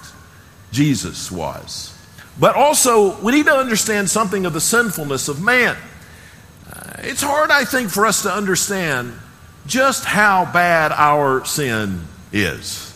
Jesus 0.72 1.32
was. 1.32 1.92
But 2.40 2.56
also, 2.56 3.18
we 3.22 3.34
need 3.34 3.46
to 3.46 3.56
understand 3.56 4.10
something 4.10 4.46
of 4.46 4.54
the 4.54 4.62
sinfulness 4.62 5.28
of 5.28 5.42
man. 5.42 5.76
Uh, 6.72 6.94
it's 7.00 7.22
hard, 7.22 7.52
I 7.52 7.66
think, 7.66 7.90
for 7.90 8.06
us 8.06 8.24
to 8.24 8.34
understand 8.34 9.14
just 9.68 10.06
how 10.06 10.46
bad 10.52 10.92
our 10.92 11.46
sin 11.46 12.08
is. 12.32 12.88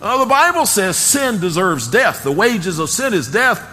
Uh, 0.00 0.18
the 0.18 0.28
Bible 0.28 0.66
says 0.66 0.96
sin 0.96 1.40
deserves 1.40 1.88
death. 1.88 2.22
The 2.22 2.32
wages 2.32 2.78
of 2.78 2.90
sin 2.90 3.14
is 3.14 3.30
death. 3.30 3.72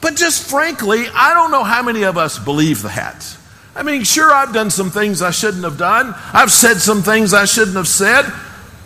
But 0.00 0.16
just 0.16 0.50
frankly, 0.50 1.06
I 1.14 1.34
don't 1.34 1.50
know 1.50 1.64
how 1.64 1.82
many 1.82 2.04
of 2.04 2.18
us 2.18 2.38
believe 2.38 2.82
that. 2.82 3.36
I 3.76 3.82
mean, 3.82 4.04
sure, 4.04 4.32
I've 4.32 4.52
done 4.52 4.70
some 4.70 4.90
things 4.90 5.20
I 5.22 5.30
shouldn't 5.30 5.64
have 5.64 5.78
done. 5.78 6.14
I've 6.32 6.52
said 6.52 6.76
some 6.78 7.02
things 7.02 7.34
I 7.34 7.44
shouldn't 7.44 7.76
have 7.76 7.88
said, 7.88 8.24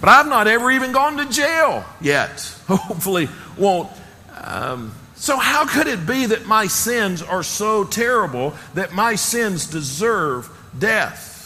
but 0.00 0.08
I've 0.08 0.28
not 0.28 0.46
ever 0.46 0.70
even 0.70 0.92
gone 0.92 1.18
to 1.18 1.26
jail 1.26 1.84
yet. 2.00 2.40
Hopefully, 2.66 3.28
won't. 3.56 3.90
Um, 4.34 4.94
so, 5.16 5.36
how 5.36 5.66
could 5.66 5.88
it 5.88 6.06
be 6.06 6.26
that 6.26 6.46
my 6.46 6.68
sins 6.68 7.22
are 7.22 7.42
so 7.42 7.84
terrible 7.84 8.54
that 8.74 8.92
my 8.92 9.16
sins 9.16 9.66
deserve 9.66 10.48
death? 10.78 11.36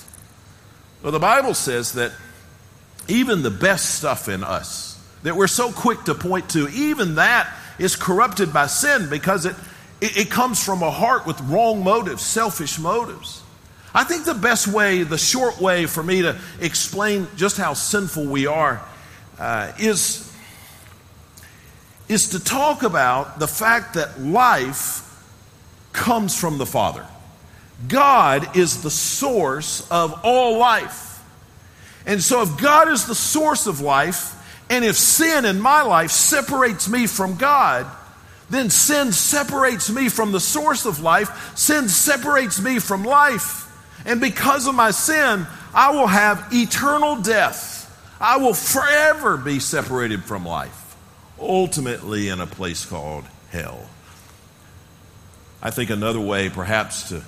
Well, 1.02 1.12
the 1.12 1.18
Bible 1.18 1.54
says 1.54 1.92
that 1.92 2.12
even 3.08 3.42
the 3.42 3.50
best 3.50 3.96
stuff 3.96 4.28
in 4.28 4.44
us 4.44 4.92
that 5.22 5.36
we're 5.36 5.46
so 5.46 5.70
quick 5.70 6.02
to 6.04 6.14
point 6.14 6.50
to, 6.50 6.68
even 6.68 7.16
that 7.16 7.52
is 7.78 7.96
corrupted 7.96 8.52
by 8.52 8.66
sin 8.66 9.08
because 9.08 9.46
it, 9.46 9.54
it, 10.00 10.16
it, 10.16 10.30
comes 10.30 10.62
from 10.62 10.82
a 10.82 10.90
heart 10.90 11.26
with 11.26 11.40
wrong 11.42 11.82
motives, 11.82 12.22
selfish 12.22 12.78
motives. 12.78 13.42
I 13.94 14.04
think 14.04 14.24
the 14.24 14.34
best 14.34 14.68
way, 14.68 15.02
the 15.02 15.18
short 15.18 15.60
way 15.60 15.86
for 15.86 16.02
me 16.02 16.22
to 16.22 16.38
explain 16.60 17.28
just 17.36 17.56
how 17.56 17.74
sinful 17.74 18.26
we 18.26 18.46
are 18.46 18.82
uh, 19.38 19.72
is, 19.78 20.32
is 22.08 22.30
to 22.30 22.42
talk 22.42 22.82
about 22.82 23.38
the 23.38 23.48
fact 23.48 23.94
that 23.94 24.20
life 24.20 25.08
comes 25.92 26.38
from 26.38 26.58
the 26.58 26.66
Father. 26.66 27.06
God 27.88 28.56
is 28.56 28.82
the 28.82 28.90
source 28.90 29.86
of 29.90 30.20
all 30.24 30.58
life. 30.58 31.11
And 32.06 32.22
so, 32.22 32.42
if 32.42 32.60
God 32.60 32.88
is 32.88 33.06
the 33.06 33.14
source 33.14 33.66
of 33.66 33.80
life, 33.80 34.34
and 34.68 34.84
if 34.84 34.96
sin 34.96 35.44
in 35.44 35.60
my 35.60 35.82
life 35.82 36.10
separates 36.10 36.88
me 36.88 37.06
from 37.06 37.36
God, 37.36 37.86
then 38.50 38.70
sin 38.70 39.12
separates 39.12 39.90
me 39.90 40.08
from 40.08 40.32
the 40.32 40.40
source 40.40 40.84
of 40.84 41.00
life. 41.00 41.56
Sin 41.56 41.88
separates 41.88 42.60
me 42.60 42.78
from 42.78 43.04
life. 43.04 43.68
And 44.04 44.20
because 44.20 44.66
of 44.66 44.74
my 44.74 44.90
sin, 44.90 45.46
I 45.74 45.92
will 45.92 46.06
have 46.06 46.48
eternal 46.52 47.16
death. 47.16 47.80
I 48.20 48.36
will 48.36 48.54
forever 48.54 49.36
be 49.36 49.58
separated 49.58 50.24
from 50.24 50.44
life, 50.44 50.96
ultimately 51.40 52.28
in 52.28 52.40
a 52.40 52.46
place 52.46 52.84
called 52.84 53.24
hell. 53.50 53.88
I 55.62 55.70
think 55.70 55.90
another 55.90 56.20
way, 56.20 56.48
perhaps, 56.48 57.08
to 57.08 57.22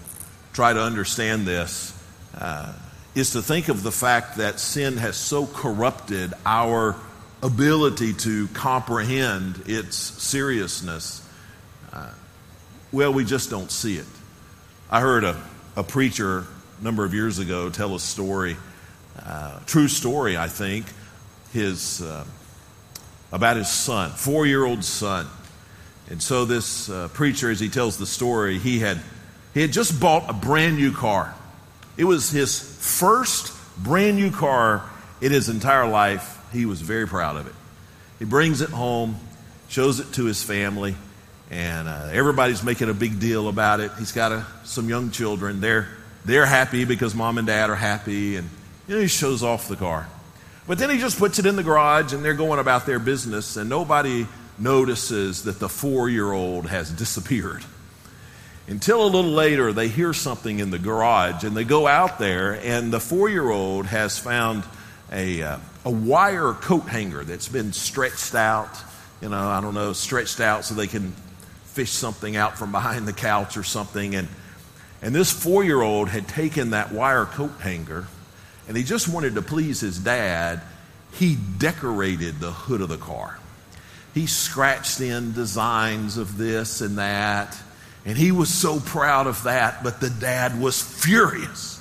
try 0.53 0.73
to 0.73 0.81
understand 0.81 1.47
this 1.47 1.97
uh, 2.39 2.73
is 3.15 3.31
to 3.31 3.43
think 3.43 3.69
of 3.69 3.83
the 3.83 3.93
fact 3.93 4.39
that 4.39 4.59
sin 4.59 4.97
has 4.97 5.17
so 5.17 5.47
corrupted 5.47 6.35
our 6.45 6.97
ability 7.43 8.13
to 8.15 8.49
comprehend 8.49 9.63
its 9.67 9.97
seriousness, 9.97 11.27
uh, 11.93 12.11
well, 12.91 13.13
we 13.13 13.25
just 13.25 13.51
don't 13.51 13.71
see 13.71 13.97
it. 13.97 14.07
I 14.91 15.01
heard 15.01 15.25
a, 15.25 15.41
a 15.77 15.85
preacher 15.85 16.47
a 16.81 16.85
number 16.85 17.05
of 17.05 17.15
years 17.15 17.39
ago 17.39 17.71
tell 17.71 17.95
a 17.95 18.01
story, 18.01 18.57
uh, 19.23 19.61
true 19.67 19.89
story, 19.89 20.37
I 20.37 20.49
think, 20.49 20.87
his, 21.53 22.03
uh, 22.03 22.25
about 23.31 23.57
his 23.57 23.69
son, 23.69 24.11
four 24.11 24.47
year 24.47 24.65
old 24.65 24.83
son. 24.85 25.27
And 26.11 26.21
so 26.21 26.45
this 26.45 26.91
uh, 26.91 27.09
preacher, 27.13 27.51
as 27.51 27.61
he 27.61 27.69
tells 27.69 27.97
the 27.97 28.07
story, 28.07 28.59
he 28.59 28.81
had, 28.81 29.01
he 29.55 29.61
had 29.61 29.73
just 29.73 30.01
bought 30.01 30.29
a 30.29 30.33
brand 30.33 30.77
new 30.77 30.93
car. 30.93 31.35
It 31.97 32.05
was 32.05 32.31
his 32.31 32.59
first 32.59 33.53
brand 33.83 34.17
new 34.17 34.31
car 34.31 34.89
in 35.21 35.33
his 35.33 35.49
entire 35.49 35.87
life. 35.87 36.41
He 36.53 36.67
was 36.67 36.81
very 36.81 37.07
proud 37.07 37.37
of 37.37 37.47
it. 37.47 37.55
He 38.19 38.25
brings 38.25 38.61
it 38.61 38.71
home, 38.71 39.17
shows 39.69 40.01
it 40.01 40.13
to 40.15 40.25
his 40.25 40.43
family, 40.43 40.97
and 41.51 41.89
uh, 41.89 42.09
everybody's 42.13 42.63
making 42.63 42.89
a 42.89 42.95
big 42.95 43.21
deal 43.21 43.49
about 43.49 43.81
it. 43.81 43.91
He's 43.99 44.13
got 44.13 44.33
a, 44.33 44.47
some 44.65 44.89
young 44.89 45.11
children. 45.11 45.61
They're, 45.61 45.89
they're 46.25 46.47
happy 46.47 46.85
because 46.85 47.15
mom 47.15 47.39
and 47.39 47.47
dad 47.47 47.71
are 47.71 47.77
happy, 47.77 48.37
and 48.37 48.49
you 48.89 48.97
know, 48.97 49.01
he 49.01 49.09
shows 49.09 49.43
off 49.43 49.69
the 49.69 49.77
car. 49.77 50.09
But 50.67 50.79
then 50.79 50.91
he 50.91 50.99
just 50.99 51.19
puts 51.19 51.39
it 51.39 51.47
in 51.47 51.57
the 51.57 51.63
garage, 51.63 52.13
and 52.13 52.25
they're 52.25 52.35
going 52.35 52.59
about 52.59 52.87
their 52.87 52.99
business, 52.99 53.57
and 53.57 53.69
nobody 53.69 54.27
notices 54.59 55.45
that 55.45 55.59
the 55.59 55.69
four 55.69 56.09
year 56.09 56.33
old 56.33 56.67
has 56.67 56.91
disappeared. 56.91 57.65
Until 58.67 59.05
a 59.05 59.09
little 59.09 59.31
later, 59.31 59.73
they 59.73 59.89
hear 59.89 60.13
something 60.13 60.59
in 60.59 60.71
the 60.71 60.79
garage 60.79 61.45
and 61.45 61.57
they 61.57 61.65
go 61.65 61.87
out 61.87 62.19
there, 62.19 62.55
and 62.55 62.93
the 62.93 63.01
four 63.01 63.29
year 63.29 63.51
old 63.51 63.87
has 63.87 64.19
found 64.19 64.65
a, 65.13 65.43
uh, 65.43 65.59
a 65.85 65.91
wire 65.91 66.55
coat 66.55 66.89
hanger 66.89 67.25
that's 67.25 67.49
been 67.49 67.73
stretched 67.73 68.35
out. 68.35 68.77
You 69.21 69.29
know, 69.29 69.49
I 69.49 69.61
don't 69.61 69.75
know, 69.75 69.93
stretched 69.93 70.41
out 70.41 70.65
so 70.65 70.75
they 70.75 70.87
can 70.87 71.13
fish 71.67 71.91
something 71.91 72.37
out 72.37 72.57
from 72.59 72.73
behind 72.73 73.07
the 73.07 73.13
couch 73.13 73.57
or 73.57 73.63
something. 73.65 74.15
And, 74.15 74.29
and 75.03 75.15
this 75.15 75.31
four 75.31 75.63
year 75.63 75.83
old 75.83 76.09
had 76.09 76.27
taken 76.29 76.71
that 76.71 76.93
wire 76.93 77.27
coat 77.27 77.53
hanger 77.61 78.07
and 78.67 78.77
he 78.77 78.83
just 78.83 79.09
wanted 79.09 79.35
to 79.35 79.43
please 79.43 79.81
his 79.81 79.99
dad. 79.99 80.63
He 81.13 81.37
decorated 81.37 82.41
the 82.41 82.51
hood 82.51 82.81
of 82.81 82.89
the 82.89 82.97
car. 82.97 83.39
He 84.15 84.27
scratched 84.27 85.01
in 85.01 85.33
designs 85.33 86.17
of 86.17 86.39
this 86.39 86.81
and 86.81 86.99
that. 86.99 87.57
And 88.05 88.19
he 88.19 88.33
was 88.33 88.53
so 88.53 88.81
proud 88.81 89.27
of 89.27 89.43
that, 89.45 89.83
but 89.83 90.01
the 90.01 90.11
dad 90.11 90.61
was 90.61 90.81
furious. 90.81 91.81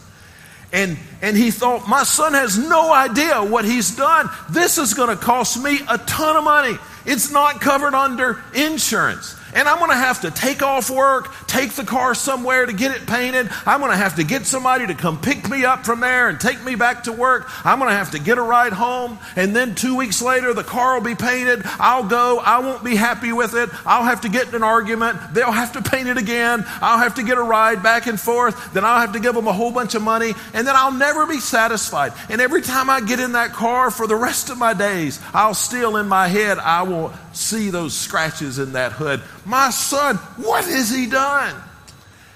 And, 0.72 0.98
and 1.22 1.38
he 1.38 1.52
thought, 1.52 1.88
my 1.88 2.04
son 2.04 2.34
has 2.34 2.58
no 2.58 2.92
idea 2.92 3.44
what 3.44 3.66
he's 3.66 3.96
done. 3.96 4.30
This 4.50 4.78
is 4.78 4.94
going 4.94 5.10
to 5.10 5.22
cost 5.22 5.62
me 5.62 5.80
a 5.90 5.98
ton 6.00 6.36
of 6.36 6.44
money. 6.44 6.78
It's 7.06 7.32
not 7.32 7.62
covered 7.62 7.94
under 7.94 8.42
insurance 8.56 9.36
and 9.56 9.68
I'm 9.68 9.78
going 9.78 9.92
to 9.92 9.96
have 9.96 10.22
to 10.22 10.32
take 10.32 10.62
off 10.62 10.90
work, 10.90 11.32
take 11.54 11.74
the 11.74 11.84
car 11.84 12.16
somewhere 12.16 12.66
to 12.66 12.74
get 12.74 12.96
it 12.96 13.06
painted. 13.06 13.48
I'm 13.66 13.80
going 13.80 13.92
to 13.92 13.98
have 13.98 14.16
to 14.16 14.24
get 14.24 14.48
somebody 14.48 14.88
to 14.88 14.96
come 14.96 15.22
pick 15.22 15.48
me 15.48 15.66
up 15.66 15.86
from 15.86 16.00
there 16.00 16.28
and 16.30 16.40
take 16.40 16.64
me 16.64 16.74
back 16.74 17.04
to 17.04 17.14
work. 17.14 17.48
I'm 17.64 17.78
going 17.78 17.92
to 17.92 17.96
have 17.96 18.12
to 18.12 18.20
get 18.20 18.40
a 18.40 18.42
ride 18.42 18.74
home. 18.74 19.20
And 19.36 19.56
then 19.56 19.76
two 19.76 19.96
weeks 19.96 20.20
later, 20.20 20.54
the 20.54 20.64
car 20.64 20.96
will 20.96 21.06
be 21.06 21.14
painted. 21.14 21.62
I'll 21.80 22.08
go. 22.08 22.40
I 22.40 22.60
won't 22.60 22.84
be 22.84 22.96
happy 22.96 23.32
with 23.32 23.54
it. 23.54 23.70
I'll 23.86 24.04
have 24.04 24.22
to 24.22 24.30
get 24.30 24.48
in 24.48 24.56
an 24.56 24.64
argument. 24.64 25.20
They'll 25.34 25.52
have 25.52 25.74
to 25.74 25.82
paint 25.84 26.08
it 26.08 26.18
again. 26.18 26.64
I'll 26.82 26.98
have 26.98 27.16
to 27.16 27.24
get 27.24 27.38
a 27.38 27.44
ride 27.44 27.84
back 27.84 28.08
and 28.08 28.20
forth. 28.20 28.74
Then 28.74 28.84
I'll 28.84 29.00
have 29.00 29.14
to 29.14 29.20
give 29.20 29.36
them 29.36 29.48
a 29.48 29.54
whole 29.54 29.72
bunch 29.72 29.94
of 29.94 30.02
money. 30.02 30.34
And 30.56 30.66
then 30.66 30.76
I'll 30.76 30.92
never 30.92 31.28
be 31.28 31.40
satisfied. 31.40 32.14
And 32.30 32.42
every 32.42 32.64
time 32.64 32.90
I 32.90 33.00
get 33.00 33.20
in 33.20 33.34
that 33.34 33.54
car 33.54 33.92
for 33.92 34.08
the 34.08 34.16
rest 34.16 34.50
of 34.50 34.58
my 34.58 34.74
days, 34.74 35.20
I'll 35.36 35.54
still 35.54 35.98
in 35.98 36.08
my 36.08 36.28
head, 36.28 36.58
I 36.58 36.82
will 36.82 37.14
see 37.34 37.70
those 37.70 37.96
scratches 37.96 38.60
in 38.60 38.74
that 38.74 38.94
hood. 38.94 39.22
My 39.46 39.70
son, 39.72 40.16
what 40.38 40.66
has 40.66 40.90
he 40.90 41.08
done? 41.08 41.43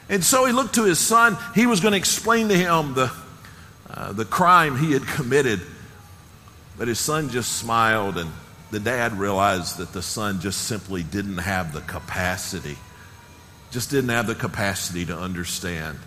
And 0.10 0.24
so 0.24 0.46
he 0.46 0.54
looked 0.54 0.76
to 0.76 0.86
his 0.86 1.00
son. 1.00 1.38
He 1.54 1.66
was 1.66 1.80
going 1.80 1.92
to 1.92 1.98
explain 1.98 2.48
to 2.50 2.56
him 2.56 2.94
the, 2.94 3.12
uh, 3.90 4.14
the 4.14 4.26
crime 4.26 4.78
he 4.78 4.94
had 4.94 5.06
committed. 5.06 5.62
But 6.78 6.88
his 6.88 7.00
son 7.00 7.30
just 7.30 7.58
smiled, 7.58 8.18
and 8.18 8.32
the 8.72 8.80
dad 8.80 9.14
realized 9.20 9.78
that 9.78 9.94
the 9.94 10.02
son 10.02 10.40
just 10.40 10.64
simply 10.64 11.04
didn't 11.04 11.40
have 11.40 11.74
the 11.74 11.82
capacity, 11.82 12.78
just 13.72 13.90
didn't 13.90 14.12
have 14.12 14.28
the 14.28 14.36
capacity 14.36 15.06
to 15.06 15.18
understand 15.18 15.98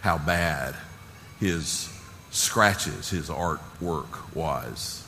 how 0.00 0.18
bad 0.18 0.74
his 1.40 1.88
scratches, 2.30 3.10
his 3.10 3.28
artwork 3.28 4.34
was. 4.34 5.06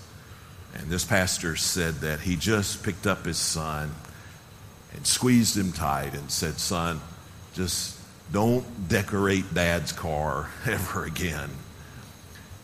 And 0.75 0.89
this 0.89 1.05
pastor 1.05 1.57
said 1.57 1.97
that 1.97 2.21
he 2.21 2.37
just 2.37 2.83
picked 2.83 3.07
up 3.07 3.25
his 3.25 3.39
son 3.39 3.91
and 4.95 5.07
squeezed 5.07 5.57
him 5.57 5.73
tight 5.73 6.15
and 6.15 6.31
said, 6.31 6.59
Son, 6.59 7.01
just 7.55 7.98
don't 8.33 8.89
decorate 8.89 9.55
dad's 9.55 9.93
car 9.93 10.51
ever 10.67 11.05
again. 11.05 11.51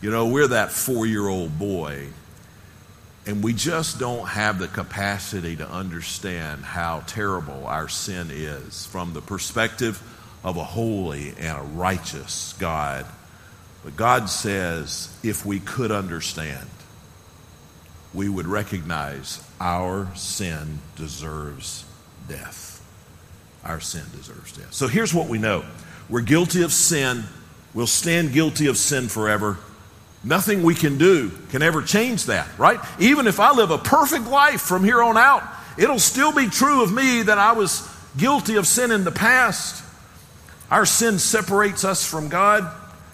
You 0.00 0.10
know, 0.10 0.26
we're 0.26 0.48
that 0.48 0.70
four 0.70 1.06
year 1.06 1.26
old 1.26 1.58
boy, 1.58 2.08
and 3.26 3.42
we 3.42 3.54
just 3.54 3.98
don't 3.98 4.28
have 4.28 4.58
the 4.58 4.68
capacity 4.68 5.56
to 5.56 5.68
understand 5.68 6.62
how 6.64 7.00
terrible 7.06 7.66
our 7.66 7.88
sin 7.88 8.28
is 8.30 8.84
from 8.86 9.14
the 9.14 9.22
perspective 9.22 10.02
of 10.42 10.58
a 10.58 10.64
holy 10.64 11.30
and 11.38 11.58
a 11.58 11.62
righteous 11.62 12.54
God. 12.58 13.06
But 13.82 13.96
God 13.96 14.28
says, 14.28 15.14
if 15.22 15.46
we 15.46 15.58
could 15.58 15.90
understand, 15.90 16.68
we 18.12 18.28
would 18.28 18.46
recognize 18.46 19.42
our 19.60 20.14
sin 20.14 20.78
deserves 20.96 21.84
death. 22.28 22.73
Our 23.64 23.80
sin 23.80 24.04
deserves 24.14 24.52
death. 24.52 24.72
So 24.72 24.88
here's 24.88 25.14
what 25.14 25.28
we 25.28 25.38
know 25.38 25.64
we're 26.08 26.20
guilty 26.20 26.62
of 26.62 26.72
sin, 26.72 27.24
we'll 27.72 27.86
stand 27.86 28.32
guilty 28.32 28.66
of 28.66 28.76
sin 28.76 29.08
forever. 29.08 29.58
Nothing 30.22 30.62
we 30.62 30.74
can 30.74 30.96
do 30.96 31.30
can 31.50 31.62
ever 31.62 31.82
change 31.82 32.26
that, 32.26 32.48
right? 32.58 32.80
Even 32.98 33.26
if 33.26 33.40
I 33.40 33.52
live 33.52 33.70
a 33.70 33.78
perfect 33.78 34.26
life 34.26 34.62
from 34.62 34.82
here 34.82 35.02
on 35.02 35.18
out, 35.18 35.42
it'll 35.76 35.98
still 35.98 36.32
be 36.32 36.48
true 36.48 36.82
of 36.82 36.92
me 36.92 37.22
that 37.22 37.36
I 37.36 37.52
was 37.52 37.86
guilty 38.16 38.56
of 38.56 38.66
sin 38.66 38.90
in 38.90 39.04
the 39.04 39.12
past. 39.12 39.84
Our 40.70 40.86
sin 40.86 41.18
separates 41.18 41.84
us 41.84 42.06
from 42.06 42.28
God, 42.30 42.72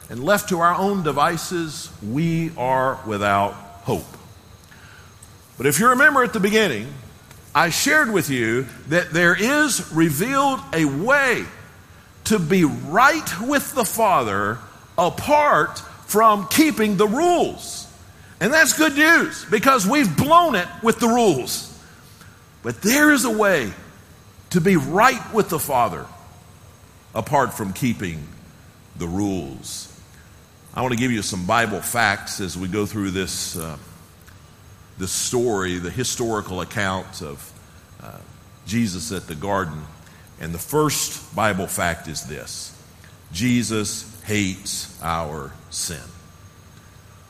and 0.09 0.25
left 0.25 0.49
to 0.49 0.59
our 0.59 0.75
own 0.75 1.05
devices, 1.05 1.89
we 2.03 2.51
are 2.57 2.99
without 3.07 3.53
hope. 3.85 4.07
But 5.57 5.67
if 5.67 5.79
you 5.79 5.91
remember 5.91 6.25
at 6.25 6.33
the 6.33 6.41
beginning, 6.41 6.93
I 7.55 7.71
shared 7.71 8.13
with 8.13 8.31
you 8.31 8.67
that 8.89 9.11
there 9.13 9.35
is 9.35 9.91
revealed 9.93 10.61
a 10.73 10.85
way 10.85 11.45
to 12.25 12.39
be 12.39 12.65
right 12.65 13.41
with 13.41 13.75
the 13.75 13.85
Father 13.85 14.59
apart 14.97 15.79
from 16.07 16.47
keeping 16.49 16.97
the 16.97 17.09
rules. 17.09 17.87
And 18.41 18.53
that's 18.53 18.73
good 18.79 18.97
news 18.97 19.45
because 19.51 19.87
we've 19.87 20.17
blown 20.17 20.55
it 20.55 20.69
with 20.83 21.01
the 21.01 21.09
rules. 21.09 21.67
But 22.63 22.83
there 22.83 23.11
is 23.11 23.25
a 23.25 23.31
way 23.31 23.73
to 24.51 24.61
be 24.61 24.77
right 24.77 25.33
with 25.33 25.49
the 25.49 25.59
Father 25.59 26.07
apart 27.15 27.55
from 27.55 27.73
keeping 27.73 28.27
the 28.97 29.09
rules. 29.09 29.87
I 30.73 30.83
want 30.83 30.93
to 30.93 30.99
give 30.99 31.11
you 31.11 31.23
some 31.23 31.47
Bible 31.47 31.81
facts 31.81 32.41
as 32.41 32.57
we 32.57 32.69
go 32.69 32.87
through 32.87 33.11
this. 33.11 33.57
Uh, 33.57 33.77
the 35.01 35.09
story, 35.09 35.79
the 35.79 35.91
historical 35.91 36.61
account 36.61 37.23
of 37.23 37.53
uh, 38.03 38.19
Jesus 38.67 39.11
at 39.13 39.27
the 39.27 39.35
garden. 39.35 39.83
And 40.39 40.55
the 40.55 40.59
first 40.59 41.35
Bible 41.35 41.67
fact 41.67 42.07
is 42.07 42.23
this 42.25 42.77
Jesus 43.33 44.23
hates 44.25 45.03
our 45.03 45.53
sin. 45.71 46.03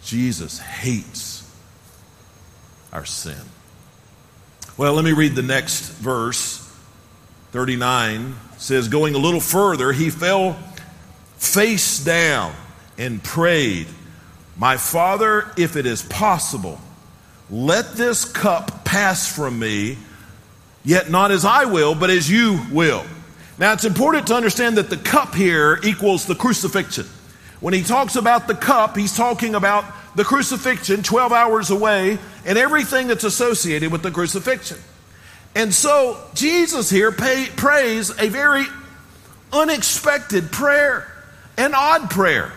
Jesus 0.02 0.58
hates 0.58 1.48
our 2.92 3.04
sin. 3.04 3.38
Well, 4.76 4.94
let 4.94 5.04
me 5.04 5.12
read 5.12 5.36
the 5.36 5.42
next 5.42 5.90
verse. 5.90 6.58
39 7.52 8.34
says, 8.58 8.88
Going 8.88 9.14
a 9.14 9.18
little 9.18 9.40
further, 9.40 9.92
he 9.92 10.10
fell 10.10 10.54
face 11.36 12.02
down 12.02 12.52
and 12.98 13.22
prayed, 13.22 13.86
My 14.56 14.76
Father, 14.76 15.50
if 15.56 15.76
it 15.76 15.86
is 15.86 16.02
possible, 16.02 16.80
let 17.50 17.92
this 17.94 18.24
cup 18.24 18.84
pass 18.84 19.30
from 19.30 19.58
me, 19.58 19.98
yet 20.84 21.10
not 21.10 21.30
as 21.30 21.44
I 21.44 21.64
will, 21.64 21.94
but 21.94 22.10
as 22.10 22.30
you 22.30 22.60
will. 22.70 23.04
Now, 23.58 23.72
it's 23.72 23.84
important 23.84 24.28
to 24.28 24.34
understand 24.34 24.78
that 24.78 24.88
the 24.88 24.96
cup 24.96 25.34
here 25.34 25.78
equals 25.82 26.26
the 26.26 26.34
crucifixion. 26.34 27.06
When 27.60 27.74
he 27.74 27.82
talks 27.82 28.16
about 28.16 28.46
the 28.48 28.54
cup, 28.54 28.96
he's 28.96 29.14
talking 29.14 29.54
about 29.54 29.84
the 30.16 30.24
crucifixion 30.24 31.02
12 31.02 31.32
hours 31.32 31.70
away 31.70 32.18
and 32.46 32.56
everything 32.56 33.08
that's 33.08 33.24
associated 33.24 33.92
with 33.92 34.02
the 34.02 34.10
crucifixion. 34.10 34.78
And 35.54 35.74
so, 35.74 36.18
Jesus 36.34 36.88
here 36.88 37.12
pay, 37.12 37.48
prays 37.56 38.10
a 38.18 38.28
very 38.28 38.64
unexpected 39.52 40.50
prayer, 40.50 41.12
an 41.58 41.74
odd 41.74 42.08
prayer. 42.10 42.52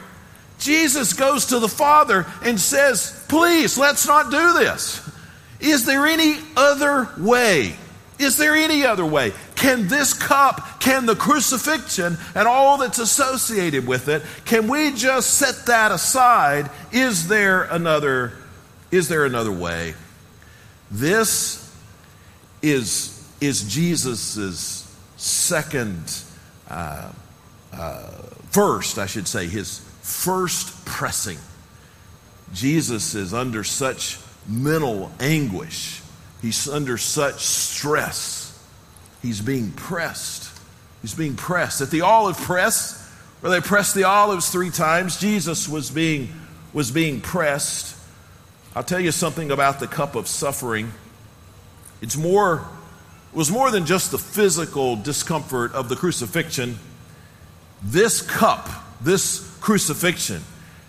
Jesus 0.63 1.13
goes 1.13 1.47
to 1.47 1.59
the 1.59 1.67
Father 1.67 2.25
and 2.43 2.59
says, 2.59 3.23
Please, 3.27 3.77
let's 3.77 4.07
not 4.07 4.31
do 4.31 4.53
this. 4.53 5.01
Is 5.59 5.85
there 5.85 6.05
any 6.07 6.37
other 6.55 7.09
way? 7.17 7.75
Is 8.19 8.37
there 8.37 8.55
any 8.55 8.85
other 8.85 9.05
way? 9.05 9.33
Can 9.55 9.87
this 9.87 10.13
cup, 10.13 10.79
can 10.79 11.05
the 11.05 11.15
crucifixion 11.15 12.17
and 12.35 12.47
all 12.47 12.77
that's 12.77 12.99
associated 12.99 13.87
with 13.87 14.07
it, 14.07 14.23
can 14.45 14.67
we 14.67 14.93
just 14.93 15.37
set 15.37 15.65
that 15.67 15.91
aside? 15.91 16.69
Is 16.91 17.27
there 17.27 17.63
another 17.63 18.33
is 18.91 19.07
there 19.09 19.25
another 19.25 19.51
way? 19.51 19.95
This 20.91 21.75
is 22.61 23.27
is 23.41 23.63
Jesus's 23.63 24.95
second 25.17 26.23
uh, 26.69 27.11
uh, 27.73 28.07
first, 28.51 28.99
I 28.99 29.07
should 29.07 29.27
say, 29.27 29.47
his 29.47 29.81
first 30.03 30.85
pressing. 30.85 31.39
Jesus 32.53 33.15
is 33.15 33.33
under 33.33 33.63
such 33.63 34.19
mental 34.47 35.11
anguish. 35.19 36.01
He's 36.41 36.67
under 36.67 36.97
such 36.97 37.43
stress. 37.43 38.41
He's 39.21 39.41
being 39.41 39.71
pressed. 39.71 40.51
He's 41.01 41.15
being 41.15 41.35
pressed. 41.35 41.81
At 41.81 41.89
the 41.89 42.01
olive 42.01 42.37
press, 42.37 42.99
where 43.39 43.49
they 43.49 43.61
pressed 43.61 43.95
the 43.95 44.03
olives 44.03 44.49
three 44.49 44.69
times, 44.69 45.19
Jesus 45.19 45.67
was 45.67 45.89
being, 45.89 46.29
was 46.73 46.91
being 46.91 47.21
pressed. 47.21 47.97
I'll 48.75 48.83
tell 48.83 48.99
you 48.99 49.11
something 49.11 49.51
about 49.51 49.79
the 49.79 49.87
cup 49.87 50.15
of 50.15 50.27
suffering. 50.27 50.91
It's 52.01 52.17
more, 52.17 52.67
it 53.31 53.37
was 53.37 53.49
more 53.49 53.71
than 53.71 53.85
just 53.85 54.11
the 54.11 54.17
physical 54.17 54.97
discomfort 54.97 55.73
of 55.73 55.87
the 55.87 55.95
crucifixion. 55.95 56.77
This 57.81 58.21
cup, 58.21 58.69
this 59.03 59.57
crucifixion, 59.59 60.43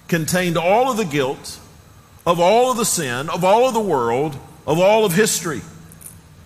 contained 0.08 0.56
all 0.56 0.90
of 0.90 0.96
the 0.96 1.04
guilt 1.04 1.60
of 2.26 2.40
all 2.40 2.70
of 2.70 2.76
the 2.76 2.84
sin, 2.84 3.28
of 3.28 3.44
all 3.44 3.68
of 3.68 3.74
the 3.74 3.80
world, 3.80 4.36
of 4.66 4.78
all 4.78 5.04
of 5.04 5.14
history. 5.14 5.60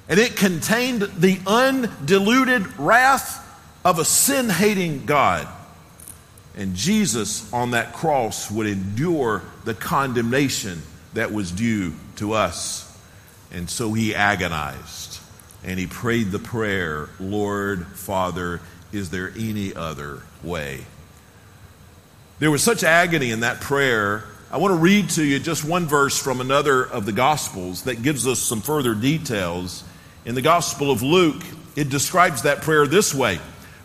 And 0.09 0.19
it 0.19 0.37
contained 0.37 1.03
the 1.03 1.39
undiluted 1.47 2.79
wrath 2.79 3.45
of 3.85 3.99
a 3.99 4.05
sin 4.05 4.49
hating 4.49 5.07
God. 5.07 5.47
And 6.57 6.75
Jesus 6.75 7.53
on 7.53 7.73
that 7.73 7.93
cross 7.93 8.51
would 8.51 8.67
endure 8.67 9.43
the 9.65 9.75
condemnation 9.75 10.83
that 11.15 11.33
was 11.33 11.53
due 11.53 11.93
to 12.17 12.33
us. 12.33 12.85
And 13.53 13.71
so 13.71 13.93
he 13.93 14.15
agonized 14.15 15.21
and 15.63 15.79
he 15.79 15.87
prayed 15.87 16.31
the 16.31 16.39
prayer 16.39 17.09
Lord, 17.21 17.87
Father, 17.89 18.61
is 18.93 19.11
there 19.11 19.33
any 19.37 19.75
other 19.75 20.23
way? 20.43 20.87
There 22.39 22.53
was 22.53 22.63
such 22.63 22.85
agony 22.85 23.33
in 23.33 23.41
that 23.41 23.61
prayer. 23.61 24.23
I 24.53 24.59
want 24.59 24.73
to 24.73 24.79
read 24.79 25.11
to 25.11 25.25
you 25.25 25.41
just 25.41 25.65
one 25.65 25.87
verse 25.87 26.17
from 26.17 26.41
another 26.41 26.85
of 26.85 27.05
the 27.05 27.13
Gospels 27.13 27.83
that 27.83 28.03
gives 28.03 28.29
us 28.29 28.39
some 28.39 28.61
further 28.61 28.95
details. 28.95 29.83
In 30.25 30.37
the 30.37 30.43
Gospel 30.43 30.93
of 30.93 31.03
Luke, 31.03 31.43
it 31.75 31.89
describes 31.89 32.43
that 32.43 32.63
prayer 32.63 32.87
this 32.87 33.13
way 33.13 33.41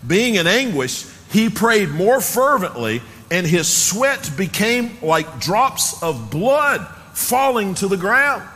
Being 0.05 0.35
in 0.35 0.45
anguish, 0.45 1.07
he 1.31 1.49
prayed 1.49 1.89
more 1.89 2.21
fervently, 2.21 3.01
and 3.31 3.47
his 3.47 3.67
sweat 3.67 4.29
became 4.37 4.99
like 5.01 5.39
drops 5.39 6.03
of 6.03 6.29
blood 6.29 6.87
falling 7.13 7.73
to 7.75 7.87
the 7.87 7.97
ground. 7.97 8.47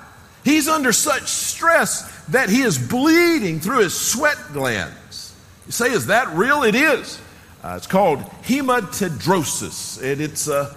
He's 0.43 0.67
under 0.67 0.93
such 0.93 1.23
stress 1.23 2.03
that 2.27 2.49
he 2.49 2.62
is 2.62 2.77
bleeding 2.77 3.60
through 3.60 3.79
his 3.79 3.99
sweat 3.99 4.38
glands. 4.53 5.33
You 5.65 5.71
say, 5.71 5.91
is 5.91 6.05
that 6.07 6.29
real? 6.36 6.62
It 6.62 6.75
is. 6.75 7.19
Uh, 7.67 7.75
it's 7.75 7.88
called 7.88 8.19
hematidrosis. 8.43 10.01
and 10.01 10.21
it's 10.21 10.47
a, 10.47 10.73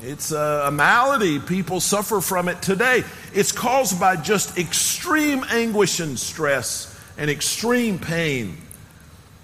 it's 0.00 0.32
a 0.32 0.70
malady. 0.72 1.38
People 1.38 1.80
suffer 1.80 2.22
from 2.22 2.48
it 2.48 2.62
today. 2.62 3.04
It's 3.34 3.52
caused 3.52 4.00
by 4.00 4.16
just 4.16 4.56
extreme 4.56 5.44
anguish 5.50 6.00
and 6.00 6.18
stress 6.18 6.98
and 7.18 7.30
extreme 7.30 7.98
pain. 7.98 8.56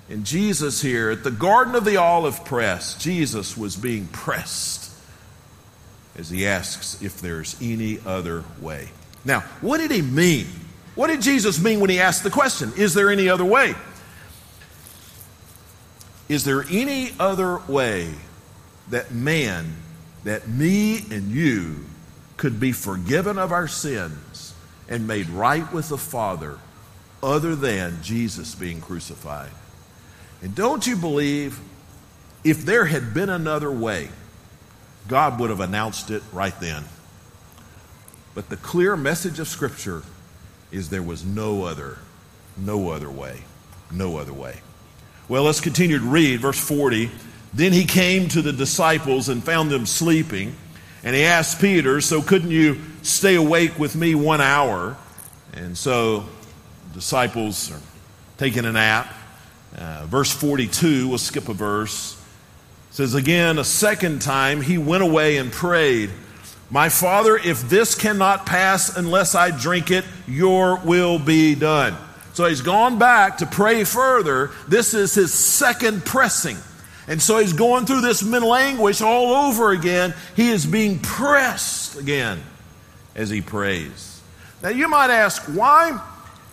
And 0.08 0.24
Jesus 0.24 0.80
here 0.80 1.10
at 1.10 1.22
the 1.22 1.30
Garden 1.30 1.74
of 1.74 1.84
the 1.84 1.98
Olive 1.98 2.46
Press, 2.46 2.96
Jesus 2.96 3.58
was 3.58 3.76
being 3.76 4.06
pressed 4.06 4.90
as 6.16 6.30
he 6.30 6.46
asks 6.46 7.02
if 7.02 7.20
there's 7.20 7.56
any 7.60 7.98
other 8.06 8.42
way. 8.58 8.88
Now, 9.22 9.40
what 9.60 9.78
did 9.78 9.90
he 9.90 10.00
mean? 10.00 10.46
What 10.94 11.08
did 11.08 11.20
Jesus 11.20 11.62
mean 11.62 11.80
when 11.80 11.90
he 11.90 12.00
asked 12.00 12.22
the 12.22 12.30
question, 12.30 12.72
Is 12.74 12.94
there 12.94 13.10
any 13.10 13.28
other 13.28 13.44
way? 13.44 13.74
Is 16.28 16.44
there 16.44 16.64
any 16.70 17.12
other 17.20 17.58
way 17.68 18.10
that 18.90 19.12
man, 19.12 19.76
that 20.24 20.48
me 20.48 20.98
and 21.10 21.30
you, 21.30 21.84
could 22.36 22.60
be 22.60 22.72
forgiven 22.72 23.38
of 23.38 23.52
our 23.52 23.68
sins 23.68 24.54
and 24.88 25.06
made 25.06 25.28
right 25.30 25.72
with 25.72 25.88
the 25.88 25.98
Father 25.98 26.58
other 27.22 27.54
than 27.54 28.02
Jesus 28.02 28.54
being 28.54 28.80
crucified? 28.80 29.50
And 30.42 30.54
don't 30.54 30.86
you 30.86 30.96
believe 30.96 31.58
if 32.44 32.64
there 32.64 32.84
had 32.84 33.14
been 33.14 33.30
another 33.30 33.70
way, 33.70 34.08
God 35.08 35.40
would 35.40 35.50
have 35.50 35.60
announced 35.60 36.10
it 36.10 36.22
right 36.32 36.58
then? 36.60 36.84
But 38.34 38.50
the 38.50 38.56
clear 38.56 38.96
message 38.96 39.38
of 39.38 39.48
Scripture 39.48 40.02
is 40.70 40.90
there 40.90 41.02
was 41.02 41.24
no 41.24 41.64
other, 41.64 41.98
no 42.56 42.90
other 42.90 43.10
way, 43.10 43.40
no 43.90 44.18
other 44.18 44.32
way. 44.32 44.60
Well, 45.28 45.42
let's 45.42 45.60
continue 45.60 45.98
to 45.98 46.04
read 46.04 46.40
verse 46.40 46.58
40. 46.58 47.10
Then 47.52 47.72
he 47.72 47.84
came 47.84 48.28
to 48.28 48.42
the 48.42 48.52
disciples 48.52 49.28
and 49.28 49.42
found 49.42 49.70
them 49.70 49.84
sleeping. 49.86 50.54
And 51.02 51.16
he 51.16 51.24
asked 51.24 51.60
Peter, 51.60 52.00
So 52.00 52.22
couldn't 52.22 52.50
you 52.50 52.80
stay 53.02 53.34
awake 53.34 53.78
with 53.78 53.96
me 53.96 54.14
one 54.14 54.40
hour? 54.40 54.96
And 55.52 55.76
so 55.76 56.26
disciples 56.92 57.72
are 57.72 57.80
taking 58.38 58.64
a 58.66 58.72
nap. 58.72 59.12
Uh, 59.76 60.06
verse 60.06 60.32
42, 60.32 61.08
we'll 61.08 61.18
skip 61.18 61.48
a 61.48 61.54
verse. 61.54 62.22
says, 62.90 63.14
Again, 63.14 63.58
a 63.58 63.64
second 63.64 64.22
time, 64.22 64.60
he 64.60 64.78
went 64.78 65.02
away 65.02 65.38
and 65.38 65.50
prayed, 65.50 66.10
My 66.70 66.88
father, 66.88 67.36
if 67.36 67.68
this 67.68 67.94
cannot 67.96 68.46
pass 68.46 68.96
unless 68.96 69.34
I 69.34 69.50
drink 69.50 69.90
it, 69.90 70.04
your 70.28 70.76
will 70.84 71.18
be 71.18 71.56
done. 71.56 71.96
So 72.36 72.44
he's 72.44 72.60
gone 72.60 72.98
back 72.98 73.38
to 73.38 73.46
pray 73.46 73.84
further. 73.84 74.50
This 74.68 74.92
is 74.92 75.14
his 75.14 75.32
second 75.32 76.04
pressing. 76.04 76.58
And 77.08 77.22
so 77.22 77.38
he's 77.38 77.54
going 77.54 77.86
through 77.86 78.02
this 78.02 78.22
mental 78.22 78.54
anguish 78.54 79.00
all 79.00 79.32
over 79.46 79.70
again. 79.70 80.12
He 80.34 80.50
is 80.50 80.66
being 80.66 80.98
pressed 80.98 81.96
again 81.98 82.42
as 83.14 83.30
he 83.30 83.40
prays. 83.40 84.20
Now 84.62 84.68
you 84.68 84.86
might 84.86 85.08
ask, 85.08 85.44
why, 85.44 85.92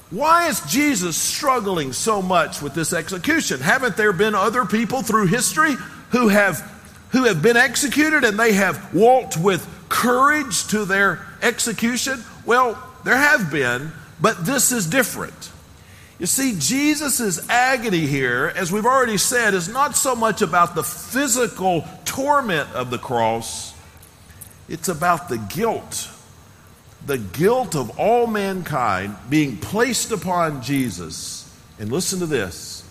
why 0.09 0.47
is 0.47 0.61
Jesus 0.61 1.17
struggling 1.17 1.91
so 1.91 2.21
much 2.21 2.61
with 2.61 2.73
this 2.73 2.93
execution? 2.93 3.59
Haven't 3.59 3.97
there 3.97 4.13
been 4.13 4.35
other 4.35 4.63
people 4.63 5.01
through 5.01 5.27
history 5.27 5.75
who 6.11 6.29
have, 6.29 6.61
who 7.09 7.25
have 7.25 7.41
been 7.41 7.57
executed 7.57 8.23
and 8.23 8.39
they 8.39 8.53
have 8.53 8.93
walked 8.93 9.35
with 9.35 9.67
courage 9.89 10.65
to 10.67 10.85
their 10.85 11.27
execution? 11.41 12.23
Well, 12.45 12.81
there 13.03 13.17
have 13.17 13.51
been, 13.51 13.91
but 14.21 14.45
this 14.45 14.71
is 14.71 14.89
different. 14.89 15.49
You 16.23 16.27
see, 16.27 16.55
Jesus' 16.57 17.49
agony 17.49 18.07
here, 18.07 18.53
as 18.55 18.71
we've 18.71 18.86
already 18.86 19.17
said, 19.17 19.53
is 19.53 19.67
not 19.67 19.93
so 19.97 20.15
much 20.15 20.41
about 20.41 20.73
the 20.73 20.81
physical 20.81 21.83
torment 22.05 22.71
of 22.71 22.89
the 22.89 22.97
cross, 22.97 23.75
it's 24.69 24.88
about 24.88 25.27
the 25.27 25.38
guilt. 25.38 26.09
The 27.05 27.17
guilt 27.17 27.75
of 27.75 27.99
all 27.99 28.25
mankind 28.25 29.17
being 29.29 29.57
placed 29.57 30.13
upon 30.13 30.62
Jesus. 30.62 31.53
And 31.77 31.91
listen 31.91 32.19
to 32.19 32.25
this. 32.25 32.89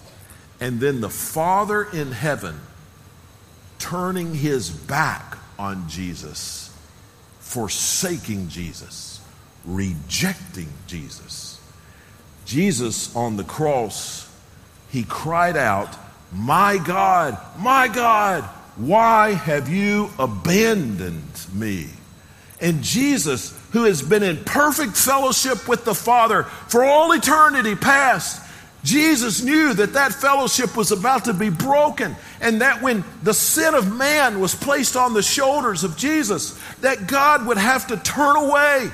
And 0.60 0.78
then 0.78 1.00
the 1.00 1.08
Father 1.08 1.84
in 1.84 2.12
heaven 2.12 2.60
turning 3.78 4.34
his 4.34 4.68
back 4.68 5.38
on 5.58 5.88
Jesus, 5.88 6.70
forsaking 7.40 8.48
Jesus, 8.50 9.22
rejecting 9.64 10.68
Jesus. 10.86 11.51
Jesus 12.52 13.16
on 13.16 13.38
the 13.38 13.44
cross, 13.44 14.30
he 14.90 15.04
cried 15.04 15.56
out, 15.56 15.88
My 16.30 16.76
God, 16.76 17.38
my 17.58 17.88
God, 17.88 18.44
why 18.76 19.32
have 19.32 19.70
you 19.70 20.10
abandoned 20.18 21.46
me? 21.54 21.86
And 22.60 22.82
Jesus, 22.82 23.58
who 23.72 23.84
has 23.84 24.02
been 24.02 24.22
in 24.22 24.44
perfect 24.44 24.98
fellowship 24.98 25.66
with 25.66 25.86
the 25.86 25.94
Father 25.94 26.42
for 26.42 26.84
all 26.84 27.12
eternity 27.12 27.74
past, 27.74 28.46
Jesus 28.84 29.42
knew 29.42 29.72
that 29.72 29.94
that 29.94 30.12
fellowship 30.12 30.76
was 30.76 30.92
about 30.92 31.24
to 31.24 31.32
be 31.32 31.48
broken 31.48 32.14
and 32.42 32.60
that 32.60 32.82
when 32.82 33.02
the 33.22 33.32
sin 33.32 33.74
of 33.74 33.96
man 33.96 34.40
was 34.40 34.54
placed 34.54 34.94
on 34.94 35.14
the 35.14 35.22
shoulders 35.22 35.84
of 35.84 35.96
Jesus, 35.96 36.60
that 36.82 37.06
God 37.06 37.46
would 37.46 37.56
have 37.56 37.86
to 37.86 37.96
turn 37.96 38.36
away 38.36 38.90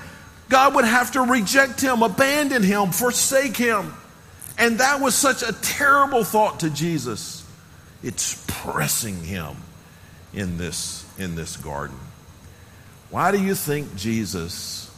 God 0.49 0.75
would 0.75 0.85
have 0.85 1.13
to 1.13 1.23
reject 1.23 1.81
him, 1.81 2.03
abandon 2.03 2.63
him, 2.63 2.91
forsake 2.91 3.57
him. 3.57 3.93
And 4.57 4.81
that 4.81 5.01
was 5.01 5.15
such 5.15 5.43
a 5.43 5.53
terrible 5.53 6.25
thought 6.25 6.61
to 6.61 6.71
Jesus. 6.71 7.45
It's 8.03 8.43
pressing 8.49 9.23
him 9.23 9.57
in 10.33 10.59
this, 10.59 11.05
in 11.19 11.35
this 11.35 11.57
garden. 11.57 11.97
Why 13.11 13.31
do 13.31 13.43
you 13.43 13.55
think 13.55 13.97
Jesus 13.97 14.91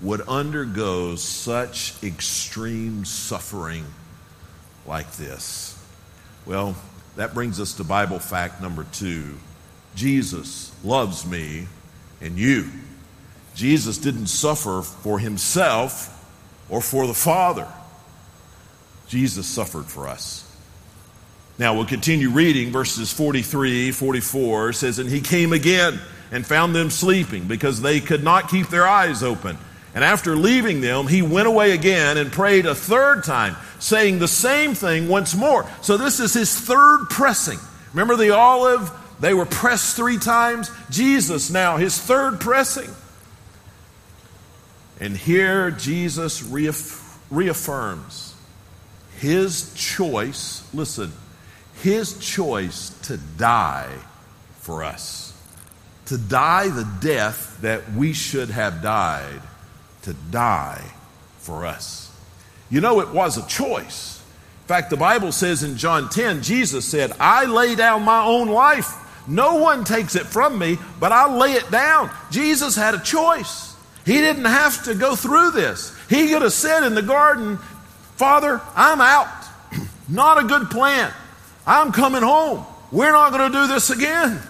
would 0.00 0.20
undergo 0.22 1.16
such 1.16 1.94
extreme 2.02 3.04
suffering 3.04 3.84
like 4.86 5.12
this? 5.12 5.78
Well, 6.44 6.76
that 7.16 7.34
brings 7.34 7.58
us 7.60 7.72
to 7.74 7.84
Bible 7.84 8.18
fact 8.18 8.60
number 8.60 8.84
two 8.92 9.36
Jesus 9.94 10.70
loves 10.84 11.26
me 11.26 11.66
and 12.20 12.38
you. 12.38 12.70
Jesus 13.56 13.96
didn't 13.96 14.26
suffer 14.26 14.82
for 14.82 15.18
himself 15.18 16.12
or 16.68 16.82
for 16.82 17.06
the 17.06 17.14
Father. 17.14 17.66
Jesus 19.08 19.46
suffered 19.46 19.86
for 19.86 20.06
us. 20.08 20.42
Now 21.58 21.74
we'll 21.74 21.86
continue 21.86 22.28
reading 22.28 22.70
verses 22.70 23.12
43, 23.12 23.92
44 23.92 24.74
says, 24.74 24.98
And 24.98 25.08
he 25.08 25.22
came 25.22 25.54
again 25.54 25.98
and 26.30 26.46
found 26.46 26.74
them 26.74 26.90
sleeping 26.90 27.48
because 27.48 27.80
they 27.80 27.98
could 28.00 28.22
not 28.22 28.50
keep 28.50 28.68
their 28.68 28.86
eyes 28.86 29.22
open. 29.22 29.56
And 29.94 30.04
after 30.04 30.36
leaving 30.36 30.82
them, 30.82 31.06
he 31.06 31.22
went 31.22 31.48
away 31.48 31.72
again 31.72 32.18
and 32.18 32.30
prayed 32.30 32.66
a 32.66 32.74
third 32.74 33.24
time, 33.24 33.56
saying 33.78 34.18
the 34.18 34.28
same 34.28 34.74
thing 34.74 35.08
once 35.08 35.34
more. 35.34 35.66
So 35.80 35.96
this 35.96 36.20
is 36.20 36.34
his 36.34 36.60
third 36.60 37.06
pressing. 37.08 37.58
Remember 37.94 38.16
the 38.16 38.32
olive? 38.32 38.90
They 39.20 39.32
were 39.32 39.46
pressed 39.46 39.96
three 39.96 40.18
times. 40.18 40.70
Jesus 40.90 41.50
now, 41.50 41.78
his 41.78 41.98
third 41.98 42.38
pressing. 42.38 42.90
And 45.00 45.16
here 45.16 45.70
Jesus 45.70 46.42
reaffirms 46.42 48.34
his 49.18 49.72
choice, 49.74 50.66
listen, 50.74 51.12
his 51.82 52.18
choice 52.18 52.90
to 53.02 53.16
die 53.16 53.92
for 54.60 54.82
us, 54.84 55.32
to 56.06 56.16
die 56.18 56.68
the 56.68 56.88
death 57.00 57.58
that 57.60 57.92
we 57.92 58.12
should 58.12 58.50
have 58.50 58.82
died, 58.82 59.40
to 60.02 60.14
die 60.30 60.84
for 61.38 61.66
us. 61.66 62.12
You 62.70 62.80
know, 62.80 63.00
it 63.00 63.10
was 63.10 63.38
a 63.38 63.46
choice. 63.46 64.22
In 64.64 64.68
fact, 64.68 64.90
the 64.90 64.96
Bible 64.96 65.30
says 65.30 65.62
in 65.62 65.76
John 65.76 66.08
10, 66.08 66.42
Jesus 66.42 66.84
said, 66.84 67.12
I 67.20 67.44
lay 67.44 67.74
down 67.74 68.02
my 68.02 68.24
own 68.24 68.48
life. 68.48 68.92
No 69.28 69.56
one 69.56 69.84
takes 69.84 70.16
it 70.16 70.26
from 70.26 70.58
me, 70.58 70.78
but 70.98 71.12
I 71.12 71.32
lay 71.32 71.52
it 71.52 71.70
down. 71.70 72.10
Jesus 72.30 72.74
had 72.74 72.94
a 72.94 73.00
choice. 73.00 73.65
He 74.06 74.14
didn't 74.14 74.44
have 74.44 74.84
to 74.84 74.94
go 74.94 75.16
through 75.16 75.50
this. 75.50 75.92
He 76.08 76.28
could 76.28 76.42
have 76.42 76.52
said 76.52 76.84
in 76.84 76.94
the 76.94 77.02
garden, 77.02 77.58
Father, 78.14 78.62
I'm 78.76 79.00
out. 79.00 79.28
Not 80.08 80.42
a 80.42 80.46
good 80.46 80.70
plan. 80.70 81.12
I'm 81.66 81.90
coming 81.90 82.22
home. 82.22 82.64
We're 82.92 83.10
not 83.10 83.32
going 83.32 83.50
to 83.50 83.58
do 83.58 83.66
this 83.66 83.90
again. 83.90 84.40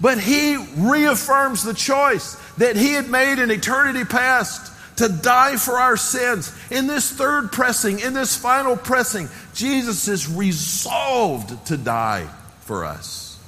But 0.00 0.18
he 0.18 0.56
reaffirms 0.76 1.62
the 1.62 1.72
choice 1.72 2.34
that 2.56 2.74
he 2.74 2.94
had 2.94 3.08
made 3.08 3.38
in 3.38 3.52
eternity 3.52 4.04
past 4.04 4.72
to 4.96 5.08
die 5.08 5.56
for 5.56 5.78
our 5.78 5.96
sins. 5.96 6.52
In 6.70 6.88
this 6.88 7.10
third 7.12 7.52
pressing, 7.52 8.00
in 8.00 8.12
this 8.12 8.36
final 8.36 8.76
pressing, 8.76 9.28
Jesus 9.54 10.08
is 10.08 10.28
resolved 10.28 11.66
to 11.66 11.76
die 11.76 12.26
for 12.62 12.84
us. 12.84 13.38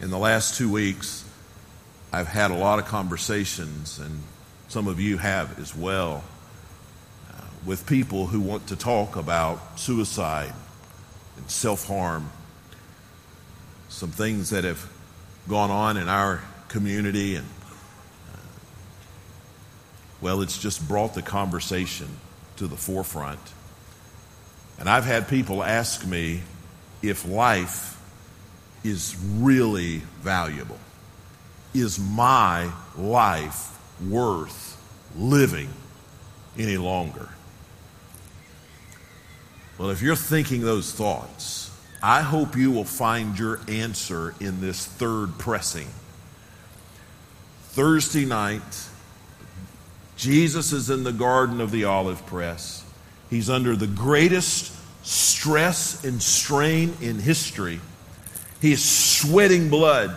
In 0.00 0.10
the 0.10 0.18
last 0.18 0.56
two 0.56 0.70
weeks, 0.70 1.17
I've 2.12 2.28
had 2.28 2.50
a 2.50 2.54
lot 2.54 2.78
of 2.78 2.86
conversations, 2.86 3.98
and 3.98 4.22
some 4.68 4.88
of 4.88 4.98
you 5.00 5.18
have 5.18 5.58
as 5.58 5.76
well 5.76 6.24
with 7.66 7.86
people 7.86 8.26
who 8.26 8.40
want 8.40 8.66
to 8.68 8.76
talk 8.76 9.16
about 9.16 9.78
suicide 9.78 10.52
and 11.36 11.50
self 11.50 11.86
harm, 11.86 12.30
some 13.88 14.10
things 14.10 14.50
that 14.50 14.64
have 14.64 14.90
gone 15.48 15.70
on 15.70 15.96
in 15.96 16.08
our 16.08 16.42
community, 16.68 17.36
and 17.36 17.46
uh, 18.32 18.38
well, 20.20 20.40
it's 20.40 20.58
just 20.58 20.86
brought 20.86 21.14
the 21.14 21.22
conversation 21.22 22.08
to 22.56 22.66
the 22.66 22.76
forefront. 22.76 23.40
And 24.78 24.88
I've 24.88 25.04
had 25.04 25.28
people 25.28 25.62
ask 25.62 26.06
me 26.06 26.42
if 27.02 27.26
life 27.26 28.00
is 28.84 29.16
really 29.20 29.98
valuable. 30.20 30.78
Is 31.74 31.98
my 31.98 32.72
life 32.96 33.78
worth 34.00 34.80
living 35.16 35.68
any 36.58 36.76
longer? 36.76 37.28
Well, 39.76 39.90
if 39.90 40.02
you're 40.02 40.16
thinking 40.16 40.62
those 40.62 40.92
thoughts, 40.92 41.70
I 42.02 42.22
hope 42.22 42.56
you 42.56 42.70
will 42.70 42.84
find 42.84 43.38
your 43.38 43.60
answer 43.68 44.34
in 44.40 44.60
this 44.60 44.84
third 44.84 45.38
pressing. 45.38 45.88
Thursday 47.70 48.24
night, 48.24 48.88
Jesus 50.16 50.72
is 50.72 50.90
in 50.90 51.04
the 51.04 51.12
Garden 51.12 51.60
of 51.60 51.70
the 51.70 51.84
Olive 51.84 52.24
Press. 52.26 52.84
He's 53.30 53.48
under 53.48 53.76
the 53.76 53.86
greatest 53.86 54.74
stress 55.04 56.04
and 56.04 56.20
strain 56.20 56.96
in 57.00 57.20
history. 57.20 57.80
He's 58.60 58.84
sweating 58.84 59.68
blood 59.68 60.16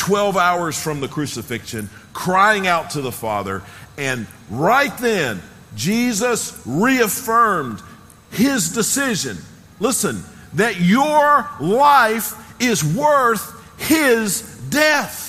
12 0.00 0.36
hours 0.38 0.82
from 0.82 1.00
the 1.00 1.08
crucifixion, 1.08 1.90
crying 2.14 2.66
out 2.66 2.90
to 2.90 3.02
the 3.02 3.12
Father. 3.12 3.62
And 3.98 4.26
right 4.48 4.96
then, 4.98 5.42
Jesus 5.76 6.60
reaffirmed 6.64 7.82
his 8.30 8.72
decision. 8.72 9.36
Listen, 9.78 10.22
that 10.54 10.80
your 10.80 11.48
life 11.60 12.34
is 12.60 12.82
worth 12.82 13.54
his 13.78 14.40
death. 14.70 15.28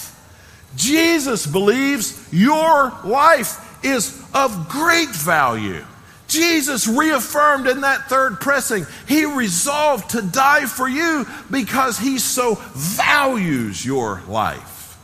Jesus 0.78 1.46
believes 1.46 2.18
your 2.32 2.94
life 3.04 3.84
is 3.84 4.24
of 4.34 4.70
great 4.70 5.10
value. 5.10 5.84
Jesus 6.32 6.88
reaffirmed 6.88 7.68
in 7.68 7.82
that 7.82 8.08
third 8.08 8.40
pressing, 8.40 8.86
he 9.06 9.26
resolved 9.26 10.12
to 10.12 10.22
die 10.22 10.66
for 10.66 10.88
you 10.88 11.28
because 11.52 12.00
he 12.00 12.20
so 12.20 12.56
values 12.74 13.86
your 13.86 14.22
life. 14.30 14.98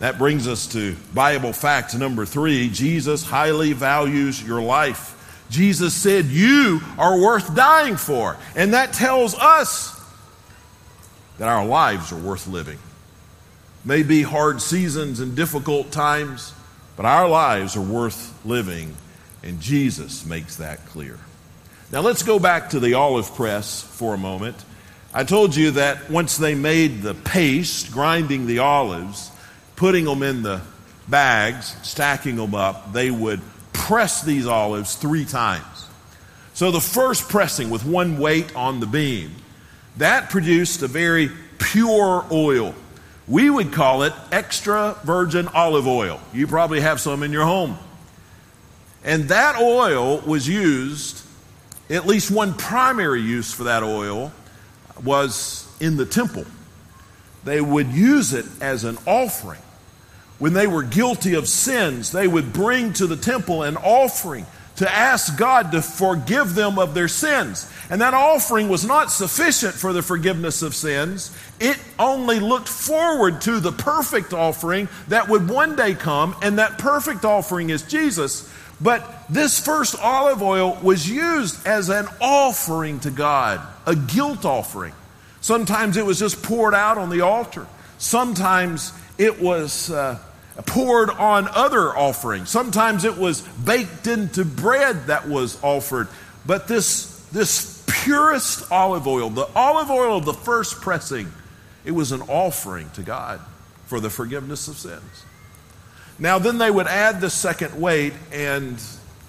That 0.00 0.18
brings 0.18 0.48
us 0.48 0.66
to 0.72 0.96
Bible 1.14 1.52
fact 1.52 1.96
number 1.96 2.26
three 2.26 2.68
Jesus 2.70 3.22
highly 3.22 3.72
values 3.72 4.42
your 4.42 4.60
life. 4.60 5.46
Jesus 5.48 5.94
said, 5.94 6.24
You 6.24 6.80
are 6.98 7.20
worth 7.20 7.54
dying 7.54 7.96
for. 7.96 8.36
And 8.56 8.74
that 8.74 8.92
tells 8.92 9.36
us 9.36 10.00
that 11.38 11.46
our 11.46 11.64
lives 11.64 12.10
are 12.10 12.18
worth 12.18 12.48
living. 12.48 12.78
May 13.84 14.02
be 14.02 14.22
hard 14.22 14.60
seasons 14.60 15.20
and 15.20 15.36
difficult 15.36 15.92
times, 15.92 16.52
but 16.96 17.06
our 17.06 17.28
lives 17.28 17.76
are 17.76 17.80
worth 17.80 18.34
living. 18.44 18.96
And 19.42 19.60
Jesus 19.60 20.24
makes 20.24 20.56
that 20.56 20.86
clear. 20.86 21.18
Now 21.90 22.00
let's 22.00 22.22
go 22.22 22.38
back 22.38 22.70
to 22.70 22.80
the 22.80 22.94
olive 22.94 23.34
press 23.34 23.82
for 23.82 24.14
a 24.14 24.18
moment. 24.18 24.56
I 25.12 25.24
told 25.24 25.54
you 25.54 25.72
that 25.72 26.10
once 26.10 26.36
they 26.38 26.54
made 26.54 27.02
the 27.02 27.14
paste, 27.14 27.92
grinding 27.92 28.46
the 28.46 28.60
olives, 28.60 29.30
putting 29.76 30.06
them 30.06 30.22
in 30.22 30.42
the 30.42 30.62
bags, 31.08 31.76
stacking 31.82 32.36
them 32.36 32.54
up, 32.54 32.92
they 32.92 33.10
would 33.10 33.40
press 33.72 34.22
these 34.22 34.46
olives 34.46 34.94
three 34.94 35.24
times. 35.24 35.66
So 36.54 36.70
the 36.70 36.80
first 36.80 37.28
pressing 37.28 37.68
with 37.68 37.84
one 37.84 38.18
weight 38.18 38.54
on 38.54 38.80
the 38.80 38.86
beam, 38.86 39.34
that 39.98 40.30
produced 40.30 40.82
a 40.82 40.88
very 40.88 41.30
pure 41.58 42.24
oil. 42.30 42.74
We 43.28 43.50
would 43.50 43.72
call 43.72 44.02
it 44.02 44.12
extra 44.30 44.96
virgin 45.04 45.48
olive 45.48 45.86
oil. 45.86 46.20
You 46.32 46.46
probably 46.46 46.80
have 46.80 47.00
some 47.00 47.22
in 47.22 47.32
your 47.32 47.44
home. 47.44 47.78
And 49.04 49.28
that 49.28 49.60
oil 49.60 50.20
was 50.20 50.48
used, 50.48 51.22
at 51.90 52.06
least 52.06 52.30
one 52.30 52.54
primary 52.54 53.20
use 53.20 53.52
for 53.52 53.64
that 53.64 53.82
oil 53.82 54.32
was 55.02 55.66
in 55.80 55.96
the 55.96 56.06
temple. 56.06 56.44
They 57.44 57.60
would 57.60 57.88
use 57.88 58.32
it 58.32 58.46
as 58.60 58.84
an 58.84 58.98
offering 59.06 59.60
when 60.42 60.54
they 60.54 60.66
were 60.66 60.82
guilty 60.82 61.34
of 61.34 61.46
sins, 61.46 62.10
they 62.10 62.26
would 62.26 62.52
bring 62.52 62.92
to 62.94 63.06
the 63.06 63.16
temple 63.16 63.62
an 63.62 63.76
offering 63.76 64.44
to 64.74 64.92
ask 64.92 65.38
God 65.38 65.70
to 65.70 65.80
forgive 65.80 66.56
them 66.56 66.80
of 66.80 66.94
their 66.94 67.06
sins. 67.06 67.70
And 67.88 68.00
that 68.00 68.12
offering 68.12 68.68
was 68.68 68.84
not 68.84 69.12
sufficient 69.12 69.72
for 69.72 69.92
the 69.92 70.02
forgiveness 70.02 70.62
of 70.62 70.74
sins. 70.74 71.30
It 71.60 71.78
only 71.96 72.40
looked 72.40 72.68
forward 72.68 73.40
to 73.42 73.60
the 73.60 73.70
perfect 73.70 74.32
offering 74.32 74.88
that 75.06 75.28
would 75.28 75.48
one 75.48 75.76
day 75.76 75.94
come, 75.94 76.34
and 76.42 76.58
that 76.58 76.76
perfect 76.76 77.24
offering 77.24 77.70
is 77.70 77.84
Jesus. 77.84 78.51
But 78.82 79.26
this 79.30 79.60
first 79.60 79.96
olive 80.00 80.42
oil 80.42 80.76
was 80.82 81.08
used 81.08 81.66
as 81.66 81.88
an 81.88 82.06
offering 82.20 82.98
to 83.00 83.10
God, 83.10 83.60
a 83.86 83.94
guilt 83.94 84.44
offering. 84.44 84.92
Sometimes 85.40 85.96
it 85.96 86.04
was 86.04 86.18
just 86.18 86.42
poured 86.42 86.74
out 86.74 86.98
on 86.98 87.08
the 87.08 87.20
altar. 87.20 87.66
Sometimes 87.98 88.92
it 89.18 89.40
was 89.40 89.90
uh, 89.90 90.18
poured 90.66 91.10
on 91.10 91.46
other 91.48 91.96
offerings. 91.96 92.50
Sometimes 92.50 93.04
it 93.04 93.16
was 93.16 93.42
baked 93.42 94.08
into 94.08 94.44
bread 94.44 95.06
that 95.06 95.28
was 95.28 95.62
offered. 95.62 96.08
But 96.44 96.66
this, 96.66 97.24
this 97.30 97.84
purest 97.86 98.70
olive 98.72 99.06
oil, 99.06 99.30
the 99.30 99.48
olive 99.54 99.90
oil 99.90 100.18
of 100.18 100.24
the 100.24 100.34
first 100.34 100.80
pressing, 100.80 101.32
it 101.84 101.92
was 101.92 102.10
an 102.10 102.22
offering 102.22 102.90
to 102.90 103.02
God 103.02 103.40
for 103.86 104.00
the 104.00 104.10
forgiveness 104.10 104.66
of 104.66 104.76
sins. 104.76 105.24
Now, 106.18 106.38
then 106.38 106.58
they 106.58 106.70
would 106.70 106.86
add 106.86 107.20
the 107.20 107.30
second 107.30 107.80
weight 107.80 108.12
and 108.32 108.80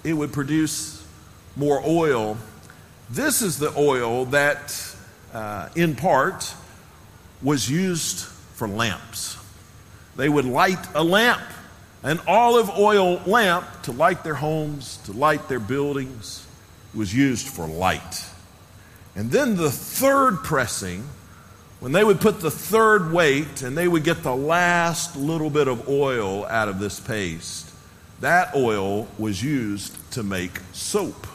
it 0.03 0.13
would 0.13 0.31
produce 0.31 1.05
more 1.55 1.81
oil. 1.85 2.37
This 3.09 3.41
is 3.41 3.57
the 3.57 3.73
oil 3.77 4.25
that, 4.25 4.95
uh, 5.33 5.69
in 5.75 5.95
part, 5.95 6.53
was 7.41 7.69
used 7.69 8.25
for 8.53 8.67
lamps. 8.67 9.37
They 10.15 10.29
would 10.29 10.45
light 10.45 10.79
a 10.93 11.03
lamp, 11.03 11.41
an 12.03 12.19
olive 12.27 12.69
oil 12.71 13.21
lamp, 13.25 13.65
to 13.83 13.91
light 13.91 14.23
their 14.23 14.35
homes, 14.35 14.97
to 15.05 15.13
light 15.13 15.47
their 15.47 15.59
buildings. 15.59 16.45
It 16.93 16.97
was 16.97 17.13
used 17.13 17.47
for 17.47 17.65
light. 17.65 18.25
And 19.15 19.31
then 19.31 19.55
the 19.55 19.71
third 19.71 20.43
pressing, 20.43 21.07
when 21.83 21.91
they 21.91 22.05
would 22.05 22.21
put 22.21 22.39
the 22.39 22.49
third 22.49 23.11
weight 23.11 23.61
and 23.61 23.77
they 23.77 23.89
would 23.89 24.05
get 24.05 24.23
the 24.23 24.33
last 24.33 25.17
little 25.17 25.49
bit 25.49 25.67
of 25.67 25.89
oil 25.89 26.45
out 26.45 26.69
of 26.69 26.79
this 26.79 26.97
paste, 27.01 27.69
that 28.21 28.55
oil 28.55 29.05
was 29.17 29.43
used 29.43 29.93
to 30.13 30.23
make 30.23 30.61
soap. 30.71 31.27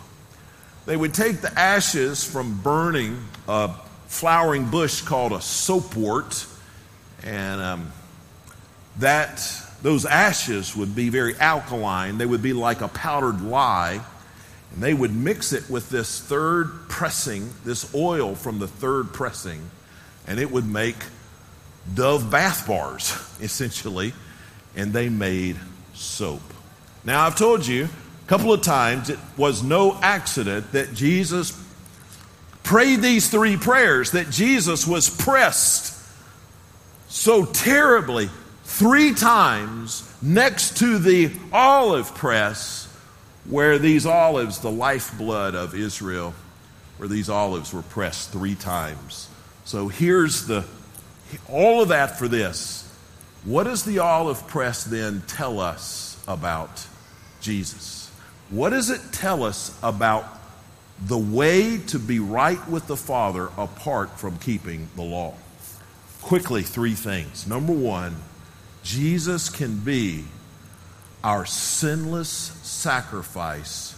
They 0.87 0.97
would 0.97 1.13
take 1.13 1.43
the 1.43 1.53
ashes 1.53 2.25
from 2.25 2.63
burning 2.63 3.23
a 3.47 3.75
flowering 4.07 4.71
bush 4.71 5.03
called 5.03 5.33
a 5.33 5.43
soapwort, 5.43 6.47
and 7.23 7.61
um, 7.61 7.93
that 9.01 9.47
those 9.83 10.07
ashes 10.07 10.75
would 10.75 10.97
be 10.97 11.11
very 11.11 11.37
alkaline. 11.37 12.17
They 12.17 12.25
would 12.25 12.41
be 12.41 12.55
like 12.55 12.81
a 12.81 12.89
powdered 12.89 13.43
lye. 13.43 14.01
And 14.73 14.83
they 14.83 14.95
would 14.95 15.15
mix 15.15 15.53
it 15.53 15.69
with 15.69 15.91
this 15.91 16.23
third 16.23 16.89
pressing, 16.89 17.51
this 17.67 17.95
oil 17.95 18.35
from 18.35 18.59
the 18.59 18.69
third 18.69 19.13
pressing, 19.13 19.61
and 20.29 20.39
it 20.39 20.51
would 20.51 20.67
make 20.67 20.97
Dove 21.93 22.31
bath 22.31 22.67
bars, 22.67 23.13
essentially, 23.41 24.13
and 24.77 24.93
they 24.93 25.09
made 25.09 25.57
soap. 25.95 26.43
Now, 27.05 27.27
I've 27.27 27.37
told 27.37 27.67
you 27.67 27.85
a 27.85 28.29
couple 28.29 28.53
of 28.53 28.61
times 28.61 29.09
it 29.09 29.19
was 29.37 29.63
no 29.63 29.99
accident 30.03 30.73
that 30.73 30.93
Jesus 30.93 31.59
prayed 32.63 33.01
these 33.01 33.31
three 33.31 33.57
prayers, 33.57 34.11
that 34.11 34.29
Jesus 34.29 34.87
was 34.87 35.09
pressed 35.09 35.95
so 37.09 37.47
terribly 37.47 38.29
three 38.65 39.15
times 39.15 40.05
next 40.21 40.77
to 40.77 40.99
the 40.99 41.33
olive 41.53 42.15
press 42.15 42.85
where 43.49 43.79
these 43.79 44.05
olives, 44.05 44.59
the 44.59 44.71
lifeblood 44.71 45.55
of 45.55 45.75
Israel, 45.75 46.35
where 46.99 47.09
these 47.09 47.31
olives 47.31 47.73
were 47.73 47.83
pressed 47.83 48.31
three 48.31 48.55
times. 48.55 49.28
So 49.69 49.89
here's 49.89 50.47
the 50.47 50.65
all 51.47 51.83
of 51.83 51.89
that 51.89 52.19
for 52.19 52.27
this. 52.27 52.91
What 53.45 53.65
does 53.65 53.85
the 53.85 53.99
olive 53.99 54.49
press 54.49 54.83
then 54.83 55.23
tell 55.27 55.61
us 55.61 56.25
about 56.27 56.87
Jesus? 57.43 58.11
What 58.49 58.71
does 58.71 58.89
it 58.89 59.03
tell 59.13 59.43
us 59.43 59.79
about 59.83 60.25
the 61.05 61.19
way 61.19 61.77
to 61.89 61.99
be 61.99 62.19
right 62.19 62.67
with 62.67 62.87
the 62.87 62.97
Father 62.97 63.51
apart 63.59 64.19
from 64.19 64.39
keeping 64.39 64.89
the 64.97 65.03
law? 65.03 65.35
Quickly, 66.23 66.63
three 66.63 66.95
things. 66.95 67.47
Number 67.47 67.75
one, 67.75 68.17
Jesus 68.83 69.51
can 69.51 69.81
be 69.81 70.25
our 71.23 71.45
sinless 71.45 72.31
sacrifice 72.63 73.95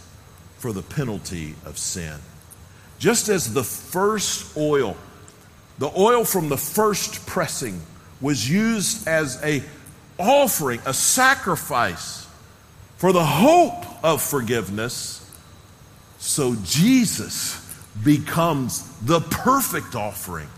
for 0.57 0.73
the 0.73 0.83
penalty 0.83 1.55
of 1.65 1.77
sin. 1.77 2.19
Just 2.99 3.29
as 3.29 3.53
the 3.53 3.63
first 3.63 4.57
oil, 4.57 4.97
the 5.81 5.91
oil 5.99 6.23
from 6.23 6.47
the 6.47 6.57
first 6.57 7.25
pressing, 7.25 7.81
was 8.21 8.47
used 8.47 9.07
as 9.07 9.43
a 9.43 9.63
offering, 10.19 10.79
a 10.85 10.93
sacrifice 10.93 12.27
for 12.97 13.11
the 13.11 13.25
hope 13.25 13.83
of 14.03 14.21
forgiveness, 14.21 15.27
so 16.19 16.55
Jesus 16.63 17.59
becomes 18.03 18.87
the 18.99 19.21
perfect 19.21 19.95
offering 19.95 20.49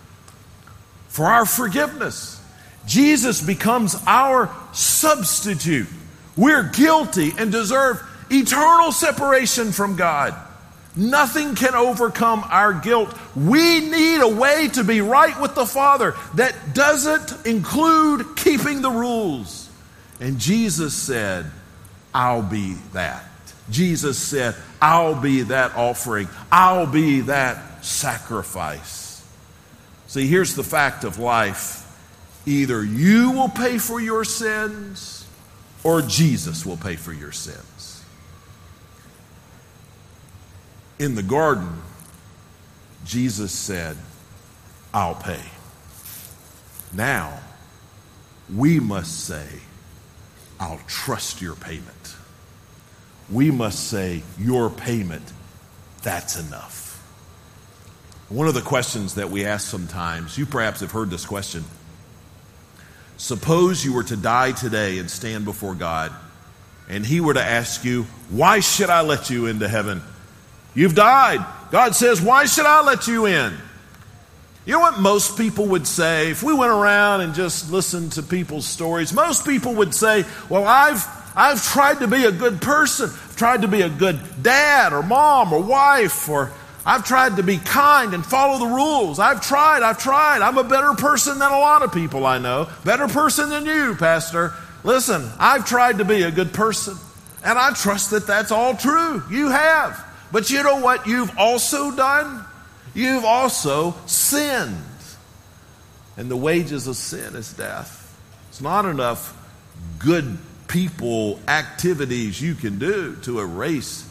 for 1.07 1.27
our 1.27 1.45
forgiveness. 1.45 2.41
Jesus 2.86 3.41
becomes 3.41 3.95
our 4.05 4.53
substitute. 4.73 5.88
We're 6.36 6.63
guilty 6.63 7.31
and 7.38 7.49
deserve 7.49 8.03
eternal 8.29 8.91
separation 8.91 9.71
from 9.71 9.95
God. 9.95 10.36
Nothing 10.95 11.56
can 11.56 11.73
overcome 11.73 12.43
our 12.49 12.73
guilt. 12.73 13.15
We 13.36 13.79
need 13.79 14.21
a 14.21 14.27
way 14.27 14.67
to 14.73 14.84
be 14.84 15.01
right 15.01 15.39
with 15.41 15.56
the 15.56 15.65
Father 15.65 16.13
that 16.36 16.73
doesn't 16.73 17.47
include 17.47 18.36
keeping 18.36 18.82
the 18.82 18.91
rules. 18.91 19.69
And 20.19 20.39
Jesus 20.39 20.93
said, 20.93 21.45
I'll 22.13 22.43
be 22.43 22.73
that. 22.93 23.25
Jesus 23.69 24.19
said, 24.19 24.56
I'll 24.82 25.19
be 25.19 25.43
that 25.43 25.75
offering. 25.75 26.27
I'll 26.51 26.86
be 26.86 27.21
that 27.21 27.84
sacrifice. 27.84 29.25
See, 30.08 30.27
here's 30.27 30.56
the 30.56 30.63
fact 30.63 31.03
of 31.03 31.17
life 31.17 31.79
either 32.45 32.84
you 32.84 33.32
will 33.32 33.49
pay 33.49 33.77
for 33.77 33.99
your 33.99 34.23
sins 34.25 35.25
or 35.84 36.01
Jesus 36.01 36.65
will 36.65 36.77
pay 36.77 36.97
for 36.97 37.13
your 37.13 37.32
sins. 37.32 37.72
In 41.03 41.15
the 41.15 41.21
garden, 41.21 41.81
Jesus 43.03 43.51
said, 43.51 43.97
I'll 44.93 45.15
pay. 45.15 45.41
Now, 46.93 47.41
we 48.55 48.79
must 48.79 49.25
say, 49.25 49.45
I'll 50.61 50.79
trust 50.87 51.41
your 51.41 51.55
payment. 51.55 52.15
We 53.29 53.51
must 53.51 53.89
say, 53.89 54.23
Your 54.39 54.69
payment, 54.69 55.33
that's 56.03 56.39
enough. 56.39 57.03
One 58.29 58.47
of 58.47 58.53
the 58.53 58.61
questions 58.61 59.15
that 59.15 59.29
we 59.29 59.43
ask 59.43 59.69
sometimes, 59.69 60.37
you 60.37 60.45
perhaps 60.45 60.79
have 60.79 60.91
heard 60.91 61.09
this 61.09 61.25
question 61.25 61.65
Suppose 63.17 63.83
you 63.83 63.91
were 63.91 64.03
to 64.03 64.15
die 64.15 64.53
today 64.53 64.99
and 64.99 65.11
stand 65.11 65.43
before 65.43 65.75
God, 65.75 66.13
and 66.87 67.05
He 67.05 67.19
were 67.19 67.33
to 67.33 67.43
ask 67.43 67.83
you, 67.83 68.03
Why 68.29 68.61
should 68.61 68.89
I 68.89 69.01
let 69.01 69.29
you 69.29 69.47
into 69.47 69.67
heaven? 69.67 70.01
You've 70.75 70.95
died. 70.95 71.45
God 71.71 71.95
says, 71.95 72.21
Why 72.21 72.45
should 72.45 72.65
I 72.65 72.83
let 72.83 73.07
you 73.07 73.25
in? 73.25 73.53
You 74.65 74.73
know 74.73 74.79
what 74.79 74.99
most 74.99 75.38
people 75.38 75.67
would 75.67 75.86
say? 75.86 76.31
If 76.31 76.41
we 76.41 76.53
went 76.53 76.71
around 76.71 77.21
and 77.21 77.33
just 77.33 77.71
listened 77.71 78.13
to 78.13 78.23
people's 78.23 78.65
stories, 78.65 79.13
most 79.13 79.45
people 79.45 79.75
would 79.75 79.93
say, 79.93 80.25
Well, 80.49 80.65
I've, 80.65 81.05
I've 81.36 81.63
tried 81.63 81.99
to 81.99 82.07
be 82.07 82.25
a 82.25 82.31
good 82.31 82.62
person. 82.62 83.09
I've 83.09 83.36
tried 83.36 83.63
to 83.63 83.67
be 83.67 83.81
a 83.81 83.89
good 83.89 84.19
dad 84.41 84.93
or 84.93 85.03
mom 85.03 85.51
or 85.53 85.62
wife 85.62 86.29
or 86.29 86.51
I've 86.86 87.05
tried 87.05 87.38
to 87.38 87.43
be 87.43 87.57
kind 87.57 88.13
and 88.13 88.25
follow 88.25 88.59
the 88.59 88.73
rules. 88.73 89.17
I've 89.17 89.41
tried, 89.41 89.83
I've 89.83 89.99
tried. 89.99 90.41
I'm 90.41 90.57
a 90.57 90.63
better 90.63 90.93
person 90.93 91.39
than 91.39 91.51
a 91.51 91.59
lot 91.59 91.81
of 91.81 91.93
people 91.93 92.25
I 92.25 92.39
know. 92.39 92.69
Better 92.83 93.07
person 93.07 93.49
than 93.49 93.65
you, 93.65 93.95
Pastor. 93.95 94.53
Listen, 94.83 95.29
I've 95.39 95.65
tried 95.65 95.99
to 95.99 96.05
be 96.05 96.23
a 96.23 96.31
good 96.31 96.53
person. 96.53 96.97
And 97.45 97.57
I 97.57 97.73
trust 97.73 98.12
that 98.12 98.27
that's 98.27 98.51
all 98.51 98.75
true. 98.75 99.23
You 99.29 99.49
have. 99.49 100.05
But 100.34 100.50
you 100.50 100.63
know 100.63 100.80
what 100.80 101.06
you've 101.06 101.38
also 101.38 101.96
done? 101.96 102.43
You've 102.96 103.24
also 103.24 103.93
sinned. 104.08 104.76
And 106.17 106.30
the 106.30 106.36
wages 106.36 106.88
of 106.88 106.96
sin 106.96 107.36
is 107.36 107.54
death. 107.54 108.00
It's 108.50 108.60
not 108.60 108.86
enough 108.86 109.38
good 110.00 110.39
people 110.67 111.39
activities 111.48 112.41
you 112.41 112.56
can 112.56 112.80
do 112.80 113.15
to 113.17 113.39
erase 113.41 114.10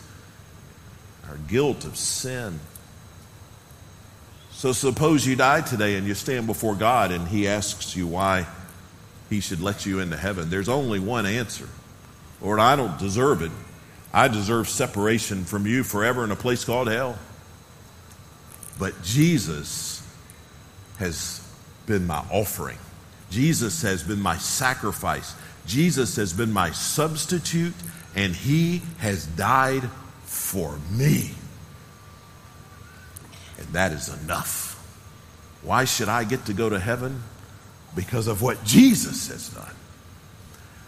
our 1.29 1.37
guilt 1.49 1.85
of 1.85 1.97
sin. 1.97 2.61
So 4.53 4.71
suppose 4.73 5.27
you 5.27 5.35
die 5.35 5.63
today 5.63 5.97
and 5.97 6.07
you 6.07 6.15
stand 6.15 6.47
before 6.47 6.77
God 6.77 7.11
and 7.11 7.27
He 7.27 7.49
asks 7.49 7.97
you 7.97 8.07
why 8.07 8.47
He 9.29 9.41
should 9.41 9.61
let 9.61 9.87
you 9.87 9.99
into 9.99 10.17
heaven. 10.17 10.51
There's 10.51 10.69
only 10.69 11.01
one 11.01 11.27
answer 11.27 11.69
Lord, 12.41 12.61
I 12.61 12.77
don't 12.77 12.97
deserve 12.97 13.43
it. 13.43 13.51
I 14.13 14.29
deserve 14.29 14.69
separation 14.69 15.45
from 15.45 15.67
you 15.67 15.85
forever 15.85 16.23
in 16.25 16.31
a 16.31 16.37
place 16.37 16.65
called 16.65 16.89
hell. 16.89 17.19
But 18.79 19.03
Jesus 19.03 20.07
has 20.99 21.47
been 21.87 22.07
my 22.07 22.25
offering. 22.31 22.79
Jesus 23.31 23.83
has 23.83 24.03
been 24.03 24.21
my 24.21 24.37
sacrifice. 24.37 25.35
Jesus 25.67 26.17
has 26.17 26.33
been 26.33 26.53
my 26.53 26.73
substitute, 26.73 27.75
and 28.15 28.35
He 28.35 28.83
has 28.99 29.27
died 29.27 29.89
for 30.25 30.79
me. 30.91 31.31
And 33.59 33.69
that 33.69 33.93
is 33.93 34.09
enough. 34.23 34.71
Why 35.63 35.85
should 35.85 36.09
I 36.09 36.25
get 36.25 36.47
to 36.47 36.53
go 36.53 36.69
to 36.69 36.79
heaven? 36.79 37.23
Because 37.95 38.27
of 38.27 38.43
what 38.43 38.65
Jesus 38.65 39.29
has 39.29 39.49
done. 39.49 39.75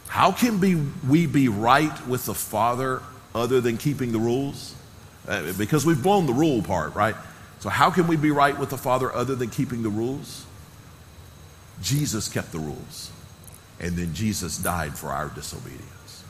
How 0.09 0.33
can 0.33 0.59
be, 0.59 0.75
we 1.09 1.27
be 1.27 1.49
right 1.49 2.07
with 2.07 2.27
the 2.27 2.35
Father 2.35 3.01
other 3.35 3.61
than 3.61 3.76
keeping 3.76 4.12
the 4.12 4.18
rules? 4.18 4.74
Uh, 5.26 5.53
because 5.59 5.87
we've 5.87 6.03
blown 6.03 6.26
the 6.26 6.32
rule 6.32 6.62
part, 6.62 6.95
right? 6.95 7.14
So, 7.61 7.70
how 7.70 7.91
can 7.91 8.07
we 8.07 8.16
be 8.16 8.30
right 8.30 8.59
with 8.59 8.70
the 8.70 8.76
Father 8.76 9.12
other 9.12 9.35
than 9.35 9.49
keeping 9.51 9.82
the 9.82 9.89
rules? 9.89 10.45
Jesus 11.82 12.28
kept 12.28 12.53
the 12.53 12.59
rules. 12.59 13.11
and 13.80 13.97
then 13.97 14.14
Jesus 14.14 14.57
died 14.57 14.97
for 14.97 15.09
our 15.09 15.28
disobedience. 15.28 16.24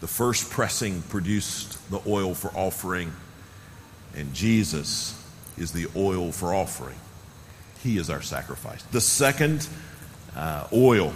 The 0.00 0.06
first 0.06 0.50
pressing 0.50 1.02
produced 1.02 1.78
the 1.90 2.00
oil 2.06 2.34
for 2.34 2.48
offering, 2.48 3.10
and 4.14 4.32
Jesus 4.34 5.18
is 5.56 5.72
the 5.72 5.86
oil 5.96 6.32
for 6.32 6.54
offering. 6.54 6.98
He 7.82 7.96
is 7.96 8.10
our 8.10 8.20
sacrifice. 8.20 8.82
The 8.84 9.00
second 9.00 9.66
uh, 10.36 10.66
oil, 10.72 11.12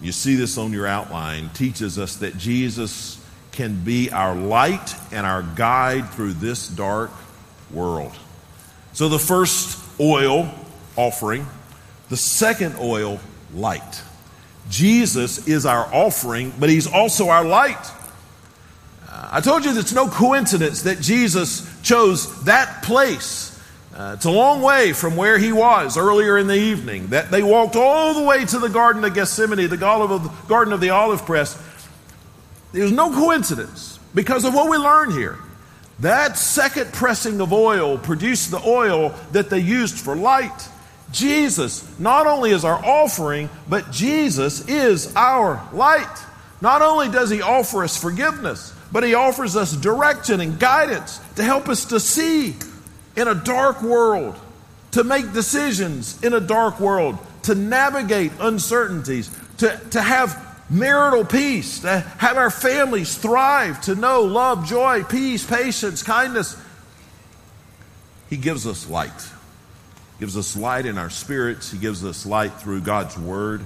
you 0.00 0.12
see 0.12 0.36
this 0.36 0.56
on 0.56 0.72
your 0.72 0.86
outline, 0.86 1.50
teaches 1.50 1.98
us 1.98 2.16
that 2.16 2.38
Jesus 2.38 3.20
can 3.56 3.82
be 3.82 4.10
our 4.10 4.34
light 4.34 4.94
and 5.10 5.26
our 5.26 5.42
guide 5.42 6.10
through 6.10 6.34
this 6.34 6.68
dark 6.68 7.10
world. 7.72 8.12
So 8.92 9.08
the 9.08 9.18
first 9.18 9.82
oil, 9.98 10.48
offering, 10.94 11.46
the 12.08 12.16
second 12.16 12.76
oil, 12.78 13.18
light. 13.54 14.02
Jesus 14.68 15.48
is 15.48 15.66
our 15.66 15.92
offering, 15.92 16.52
but 16.58 16.68
he's 16.68 16.86
also 16.86 17.28
our 17.28 17.44
light. 17.44 17.90
Uh, 19.08 19.28
I 19.32 19.40
told 19.40 19.64
you 19.64 19.78
it's 19.78 19.92
no 19.92 20.08
coincidence 20.08 20.82
that 20.82 21.00
Jesus 21.00 21.66
chose 21.82 22.44
that 22.44 22.82
place. 22.82 23.52
Uh, 23.94 24.12
it's 24.14 24.26
a 24.26 24.30
long 24.30 24.60
way 24.60 24.92
from 24.92 25.16
where 25.16 25.38
he 25.38 25.52
was 25.52 25.96
earlier 25.96 26.36
in 26.36 26.46
the 26.46 26.56
evening. 26.56 27.08
That 27.08 27.30
they 27.30 27.42
walked 27.42 27.76
all 27.76 28.12
the 28.12 28.22
way 28.22 28.44
to 28.44 28.58
the 28.58 28.68
Garden 28.68 29.02
of 29.04 29.14
Gethsemane, 29.14 29.68
the 29.68 29.76
Garden 29.78 30.72
of 30.72 30.80
the 30.80 30.90
Olive 30.90 31.24
Press. 31.24 31.58
There's 32.72 32.92
no 32.92 33.10
coincidence 33.10 33.98
because 34.14 34.44
of 34.44 34.54
what 34.54 34.70
we 34.70 34.76
learn 34.76 35.12
here. 35.12 35.38
That 36.00 36.36
second 36.36 36.92
pressing 36.92 37.40
of 37.40 37.52
oil 37.52 37.96
produced 37.96 38.50
the 38.50 38.60
oil 38.66 39.14
that 39.32 39.48
they 39.48 39.60
used 39.60 39.98
for 39.98 40.14
light. 40.14 40.68
Jesus 41.10 41.86
not 41.98 42.26
only 42.26 42.50
is 42.50 42.64
our 42.64 42.84
offering, 42.84 43.48
but 43.68 43.90
Jesus 43.90 44.68
is 44.68 45.14
our 45.16 45.66
light. 45.72 46.24
Not 46.60 46.82
only 46.82 47.08
does 47.08 47.30
he 47.30 47.42
offer 47.42 47.84
us 47.84 47.96
forgiveness, 47.96 48.74
but 48.92 49.04
he 49.04 49.14
offers 49.14 49.56
us 49.56 49.72
direction 49.72 50.40
and 50.40 50.58
guidance 50.58 51.20
to 51.36 51.42
help 51.42 51.68
us 51.68 51.86
to 51.86 52.00
see 52.00 52.54
in 53.16 53.28
a 53.28 53.34
dark 53.34 53.82
world, 53.82 54.38
to 54.92 55.04
make 55.04 55.32
decisions 55.32 56.22
in 56.22 56.34
a 56.34 56.40
dark 56.40 56.80
world, 56.80 57.18
to 57.42 57.54
navigate 57.54 58.32
uncertainties, 58.40 59.30
to, 59.58 59.80
to 59.90 60.02
have 60.02 60.42
marital 60.68 61.24
peace, 61.24 61.80
to 61.80 62.00
have 62.18 62.36
our 62.36 62.50
families 62.50 63.16
thrive, 63.16 63.80
to 63.82 63.94
know 63.94 64.22
love, 64.22 64.66
joy, 64.66 65.04
peace, 65.04 65.46
patience, 65.46 66.02
kindness. 66.02 66.56
He 68.28 68.36
gives 68.36 68.66
us 68.66 68.88
light. 68.88 69.12
He 69.12 70.20
gives 70.20 70.36
us 70.36 70.56
light 70.56 70.86
in 70.86 70.98
our 70.98 71.10
spirits. 71.10 71.70
He 71.70 71.78
gives 71.78 72.04
us 72.04 72.26
light 72.26 72.54
through 72.54 72.80
God's 72.80 73.16
word. 73.16 73.62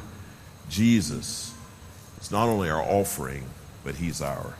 Jesus 0.68 1.54
is 2.20 2.30
not 2.30 2.48
only 2.48 2.68
our 2.68 2.82
offering, 2.82 3.44
but 3.84 3.94
he's 3.94 4.20
our 4.20 4.54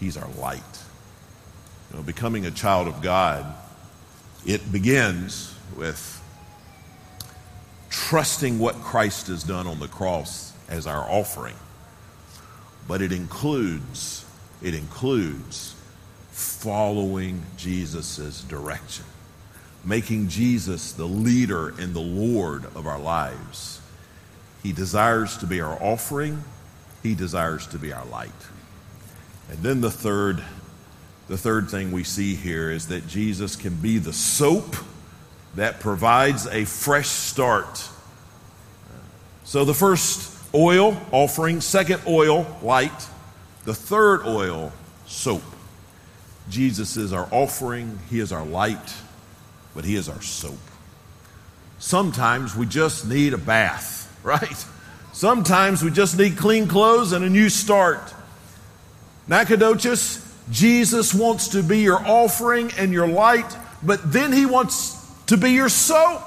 he's 0.00 0.16
our 0.16 0.28
light. 0.38 0.60
You 1.90 1.96
know, 1.96 2.02
becoming 2.02 2.44
a 2.44 2.50
child 2.50 2.88
of 2.88 3.00
God, 3.00 3.46
it 4.44 4.70
begins 4.72 5.54
with 5.76 6.12
trusting 7.88 8.58
what 8.58 8.74
Christ 8.76 9.28
has 9.28 9.42
done 9.42 9.66
on 9.66 9.78
the 9.78 9.88
cross 9.88 10.45
as 10.68 10.86
our 10.86 11.08
offering. 11.08 11.56
But 12.88 13.02
it 13.02 13.12
includes, 13.12 14.24
it 14.62 14.74
includes 14.74 15.74
following 16.30 17.42
Jesus' 17.56 18.42
direction, 18.42 19.04
making 19.84 20.28
Jesus 20.28 20.92
the 20.92 21.06
leader 21.06 21.68
and 21.80 21.94
the 21.94 22.00
Lord 22.00 22.64
of 22.74 22.86
our 22.86 22.98
lives. 22.98 23.80
He 24.62 24.72
desires 24.72 25.36
to 25.38 25.46
be 25.46 25.60
our 25.60 25.80
offering, 25.82 26.44
He 27.02 27.14
desires 27.14 27.66
to 27.68 27.78
be 27.78 27.92
our 27.92 28.04
light. 28.06 28.30
And 29.50 29.58
then 29.58 29.80
the 29.80 29.90
third, 29.90 30.42
the 31.28 31.38
third 31.38 31.70
thing 31.70 31.92
we 31.92 32.04
see 32.04 32.34
here 32.34 32.70
is 32.70 32.88
that 32.88 33.06
Jesus 33.06 33.56
can 33.56 33.74
be 33.76 33.98
the 33.98 34.12
soap 34.12 34.76
that 35.54 35.80
provides 35.80 36.46
a 36.46 36.64
fresh 36.64 37.08
start. 37.08 37.88
So 39.44 39.64
the 39.64 39.74
first 39.74 40.35
oil, 40.56 41.00
offering. 41.12 41.60
Second 41.60 42.00
oil, 42.06 42.46
light. 42.62 43.08
The 43.64 43.74
third 43.74 44.22
oil, 44.26 44.72
soap. 45.06 45.42
Jesus 46.48 46.96
is 46.96 47.12
our 47.12 47.28
offering, 47.32 47.98
He 48.08 48.20
is 48.20 48.32
our 48.32 48.44
light, 48.44 48.94
but 49.74 49.84
He 49.84 49.96
is 49.96 50.08
our 50.08 50.22
soap. 50.22 50.58
Sometimes 51.78 52.56
we 52.56 52.66
just 52.66 53.06
need 53.06 53.34
a 53.34 53.38
bath, 53.38 54.18
right? 54.22 54.64
Sometimes 55.12 55.82
we 55.82 55.90
just 55.90 56.18
need 56.18 56.36
clean 56.36 56.68
clothes 56.68 57.12
and 57.12 57.24
a 57.24 57.28
new 57.28 57.48
start. 57.48 58.14
Nacogdoches, 59.28 60.22
Jesus 60.50 61.12
wants 61.12 61.48
to 61.48 61.62
be 61.62 61.80
your 61.80 61.98
offering 62.06 62.70
and 62.78 62.92
your 62.92 63.08
light, 63.08 63.56
but 63.82 64.12
then 64.12 64.32
He 64.32 64.46
wants 64.46 64.94
to 65.26 65.36
be 65.36 65.50
your 65.50 65.68
soap. 65.68 66.22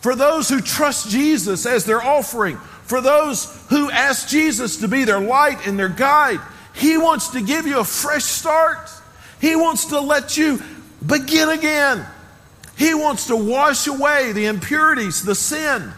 For 0.00 0.14
those 0.14 0.48
who 0.48 0.60
trust 0.60 1.10
Jesus 1.10 1.66
as 1.66 1.84
their 1.84 2.02
offering, 2.02 2.58
for 2.88 3.00
those 3.02 3.44
who 3.68 3.90
ask 3.90 4.28
Jesus 4.28 4.78
to 4.78 4.88
be 4.88 5.04
their 5.04 5.20
light 5.20 5.66
and 5.66 5.78
their 5.78 5.90
guide. 5.90 6.40
He 6.74 6.96
wants 6.96 7.28
to 7.28 7.42
give 7.42 7.66
you 7.66 7.80
a 7.80 7.84
fresh 7.84 8.24
start. 8.24 8.90
He 9.40 9.54
wants 9.56 9.86
to 9.86 10.00
let 10.00 10.36
you 10.36 10.62
begin 11.04 11.50
again. 11.50 12.04
He 12.76 12.94
wants 12.94 13.26
to 13.26 13.36
wash 13.36 13.86
away 13.86 14.32
the 14.32 14.46
impurities, 14.46 15.22
the 15.22 15.34
sin, 15.34 15.92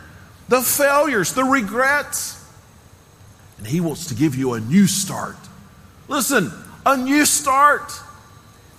the 0.49 0.63
failures, 0.63 1.33
the 1.33 1.45
regrets. 1.45 2.37
And 3.59 3.67
He 3.67 3.81
wants 3.81 4.07
to 4.07 4.15
give 4.15 4.35
you 4.35 4.55
a 4.55 4.61
new 4.61 4.87
start. 4.87 5.37
Listen, 6.09 6.51
a 6.85 6.97
new 6.97 7.25
start. 7.25 7.93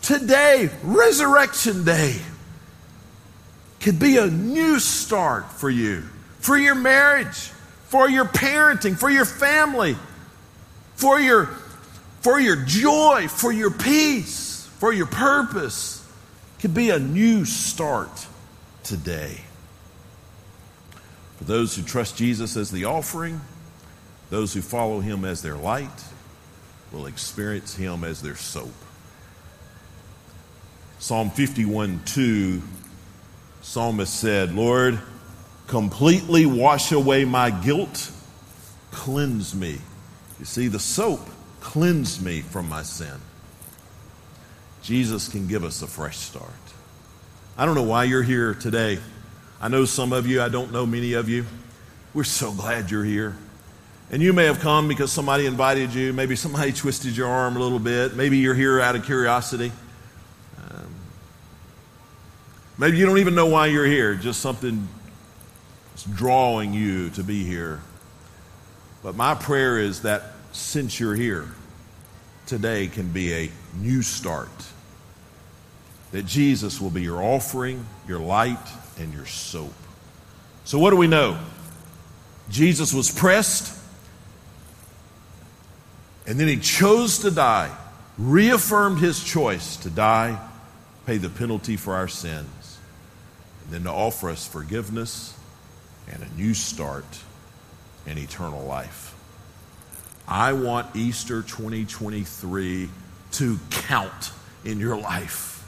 Today, 0.02 0.70
Resurrection 0.84 1.86
Day, 1.86 2.16
could 3.80 4.00
be 4.00 4.18
a 4.18 4.28
new 4.28 4.80
start 4.80 5.52
for 5.52 5.70
you, 5.70 6.02
for 6.40 6.58
your 6.58 6.76
marriage, 6.76 7.52
for 7.92 8.10
your 8.10 8.24
parenting, 8.24 8.98
for 8.98 9.10
your 9.10 9.26
family, 9.26 9.98
for 10.96 11.20
your, 11.20 11.48
for 12.22 12.40
your 12.40 12.56
joy, 12.56 13.28
for 13.28 13.52
your 13.52 13.70
peace, 13.70 14.66
for 14.80 14.94
your 14.94 15.08
purpose. 15.08 15.98
Could 16.62 16.74
be 16.74 16.90
a 16.90 17.00
new 17.00 17.44
start 17.44 18.28
today. 18.86 19.42
For 21.36 21.44
those 21.44 21.76
who 21.76 21.84
trust 21.84 22.16
Jesus 22.16 22.56
as 22.56 22.72
the 22.72 22.86
offering, 22.86 23.42
those 24.30 24.54
who 24.54 24.62
follow 24.62 25.02
him 25.02 25.26
as 25.26 25.42
their 25.42 25.58
light 25.58 25.90
will 26.94 27.08
experience 27.08 27.76
him 27.76 28.06
as 28.06 28.22
their 28.22 28.38
soap. 28.38 28.72
Psalm 30.98 31.30
51 31.30 32.04
2, 32.06 32.62
psalmist 33.62 34.18
said, 34.18 34.56
Lord, 34.56 34.98
completely 35.72 36.46
wash 36.46 36.92
away 36.92 37.24
my 37.24 37.50
guilt, 37.50 38.12
cleanse 38.92 39.56
me. 39.56 39.78
You 40.38 40.44
see, 40.46 40.68
the 40.68 40.80
soap 40.80 41.22
cleansed 41.62 42.22
me 42.22 42.42
from 42.42 42.68
my 42.68 42.84
sin. 42.84 43.16
Jesus 44.84 45.30
can 45.30 45.48
give 45.48 45.64
us 45.64 45.82
a 45.82 45.88
fresh 45.88 46.18
start. 46.18 46.52
I 47.58 47.66
don't 47.66 47.76
know 47.76 47.84
why 47.84 48.04
you're 48.04 48.22
here 48.22 48.54
today. 48.54 49.00
I 49.62 49.70
know 49.70 49.86
some 49.86 50.12
of 50.12 50.28
you, 50.28 50.42
I 50.42 50.50
don't 50.50 50.74
know 50.74 50.86
many 50.86 51.14
of 51.14 51.30
you. 51.30 51.46
We're 52.14 52.26
so 52.26 52.52
glad 52.52 52.92
you're 52.92 53.06
here. 53.06 53.38
And 54.12 54.22
you 54.22 54.34
may 54.34 54.48
have 54.48 54.60
come 54.60 54.90
because 54.90 55.10
somebody 55.10 55.46
invited 55.46 55.94
you. 55.94 56.12
Maybe 56.12 56.36
somebody 56.36 56.74
twisted 56.74 57.16
your 57.16 57.30
arm 57.30 57.56
a 57.56 57.60
little 57.60 57.80
bit. 57.80 58.14
Maybe 58.18 58.40
you're 58.40 58.56
here 58.56 58.82
out 58.82 58.98
of 58.98 59.06
curiosity. 59.06 59.72
Um, 60.70 60.94
maybe 62.78 62.98
you 62.98 63.06
don't 63.06 63.20
even 63.20 63.36
know 63.36 63.46
why 63.46 63.68
you're 63.68 63.86
here. 63.86 64.16
Just 64.16 64.42
something 64.42 64.90
drawing 66.16 66.74
you 66.74 67.10
to 67.12 67.24
be 67.24 67.44
here. 67.44 67.82
But 69.04 69.16
my 69.16 69.36
prayer 69.36 69.80
is 69.80 70.04
that 70.04 70.24
since 70.52 71.00
you're 71.00 71.16
here, 71.16 71.48
today 72.46 72.88
can 72.88 73.12
be 73.12 73.34
a 73.34 73.52
new 73.80 74.02
start. 74.02 74.50
That 76.12 76.26
Jesus 76.26 76.82
will 76.82 76.90
be 76.90 77.02
your 77.02 77.22
offering, 77.22 77.86
your 78.08 78.20
light, 78.20 78.60
and 79.00 79.14
your 79.14 79.26
soap. 79.26 79.74
So, 80.66 80.78
what 80.78 80.92
do 80.92 80.98
we 80.98 81.08
know? 81.08 81.40
Jesus 82.50 82.94
was 82.94 83.10
pressed, 83.10 83.78
and 86.28 86.38
then 86.40 86.48
he 86.48 86.58
chose 86.58 87.20
to 87.20 87.32
die, 87.32 87.74
reaffirmed 88.18 89.00
his 89.00 89.24
choice 89.24 89.78
to 89.78 89.90
die, 89.90 90.38
pay 91.06 91.18
the 91.18 91.30
penalty 91.30 91.78
for 91.78 91.96
our 91.96 92.10
sins, 92.10 92.78
and 93.64 93.74
then 93.74 93.84
to 93.84 93.92
offer 93.92 94.30
us 94.30 94.46
forgiveness 94.46 95.34
and 96.10 96.24
a 96.24 96.30
new 96.36 96.54
start 96.54 97.06
and 98.06 98.18
eternal 98.18 98.64
life. 98.64 99.16
I 100.28 100.54
want 100.54 100.96
Easter 100.96 101.42
2023 101.42 102.90
to 103.34 103.60
count 103.70 104.32
in 104.64 104.80
your 104.80 104.98
life. 104.98 105.64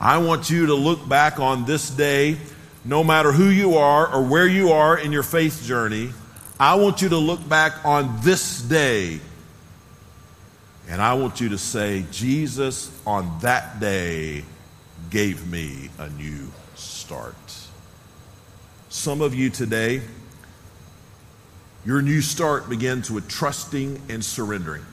I 0.00 0.18
want 0.18 0.50
you 0.50 0.66
to 0.66 0.74
look 0.74 1.08
back 1.08 1.38
on 1.38 1.64
this 1.64 1.88
day, 1.88 2.36
no 2.84 3.02
matter 3.02 3.32
who 3.32 3.48
you 3.48 3.76
are 3.76 4.12
or 4.12 4.22
where 4.22 4.46
you 4.46 4.72
are 4.72 4.98
in 4.98 5.12
your 5.12 5.22
faith 5.22 5.64
journey. 5.64 6.10
I 6.58 6.74
want 6.74 7.02
you 7.02 7.08
to 7.10 7.18
look 7.18 7.48
back 7.48 7.84
on 7.84 8.20
this 8.22 8.60
day 8.60 9.20
and 10.88 11.00
I 11.00 11.14
want 11.14 11.40
you 11.40 11.50
to 11.50 11.58
say, 11.58 12.04
Jesus 12.10 12.90
on 13.06 13.38
that 13.40 13.80
day 13.80 14.44
gave 15.10 15.46
me 15.46 15.88
a 15.98 16.10
new 16.10 16.50
start. 16.74 17.34
Some 18.94 19.22
of 19.22 19.34
you 19.34 19.50
today, 19.50 20.02
your 21.84 22.00
new 22.00 22.20
start 22.20 22.70
begins 22.70 23.10
with 23.10 23.28
trusting 23.28 24.00
and 24.08 24.24
surrendering. 24.24 24.84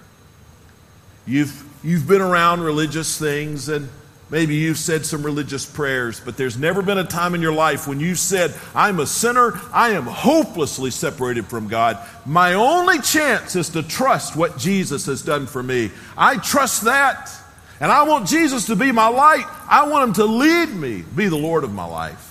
You've, 1.28 1.64
you've 1.84 2.08
been 2.08 2.20
around 2.20 2.62
religious 2.62 3.20
things 3.20 3.70
and 3.70 3.90
maybe 4.32 4.56
you've 4.56 4.80
said 4.80 5.06
some 5.06 5.22
religious 5.22 5.68
prayers, 5.68 6.20
but 6.20 6.36
there's 6.36 6.58
never 6.58 6.82
been 6.82 6.98
a 6.98 7.04
time 7.04 7.36
in 7.36 7.44
your 7.44 7.54
life 7.54 7.88
when 7.88 8.00
you 8.00 8.16
said, 8.16 8.56
I'm 8.74 9.00
a 9.00 9.06
sinner, 9.06 9.62
I 9.72 9.92
am 9.92 10.08
hopelessly 10.08 10.90
separated 10.90 11.46
from 11.46 11.68
God. 11.68 12.00
My 12.26 12.56
only 12.56 13.00
chance 13.02 13.56
is 13.56 13.70
to 13.70 13.84
trust 13.84 14.36
what 14.36 14.58
Jesus 14.58 15.06
has 15.06 15.22
done 15.22 15.46
for 15.46 15.62
me. 15.62 15.92
I 16.18 16.38
trust 16.38 16.86
that. 16.86 17.32
And 17.80 17.92
I 17.92 18.02
want 18.02 18.28
Jesus 18.28 18.66
to 18.66 18.76
be 18.76 18.92
my 18.92 19.10
light. 19.10 19.46
I 19.70 19.88
want 19.88 20.08
him 20.08 20.14
to 20.16 20.26
lead 20.26 20.70
me, 20.70 21.04
be 21.16 21.28
the 21.28 21.38
Lord 21.38 21.64
of 21.64 21.72
my 21.72 21.86
life. 21.86 22.31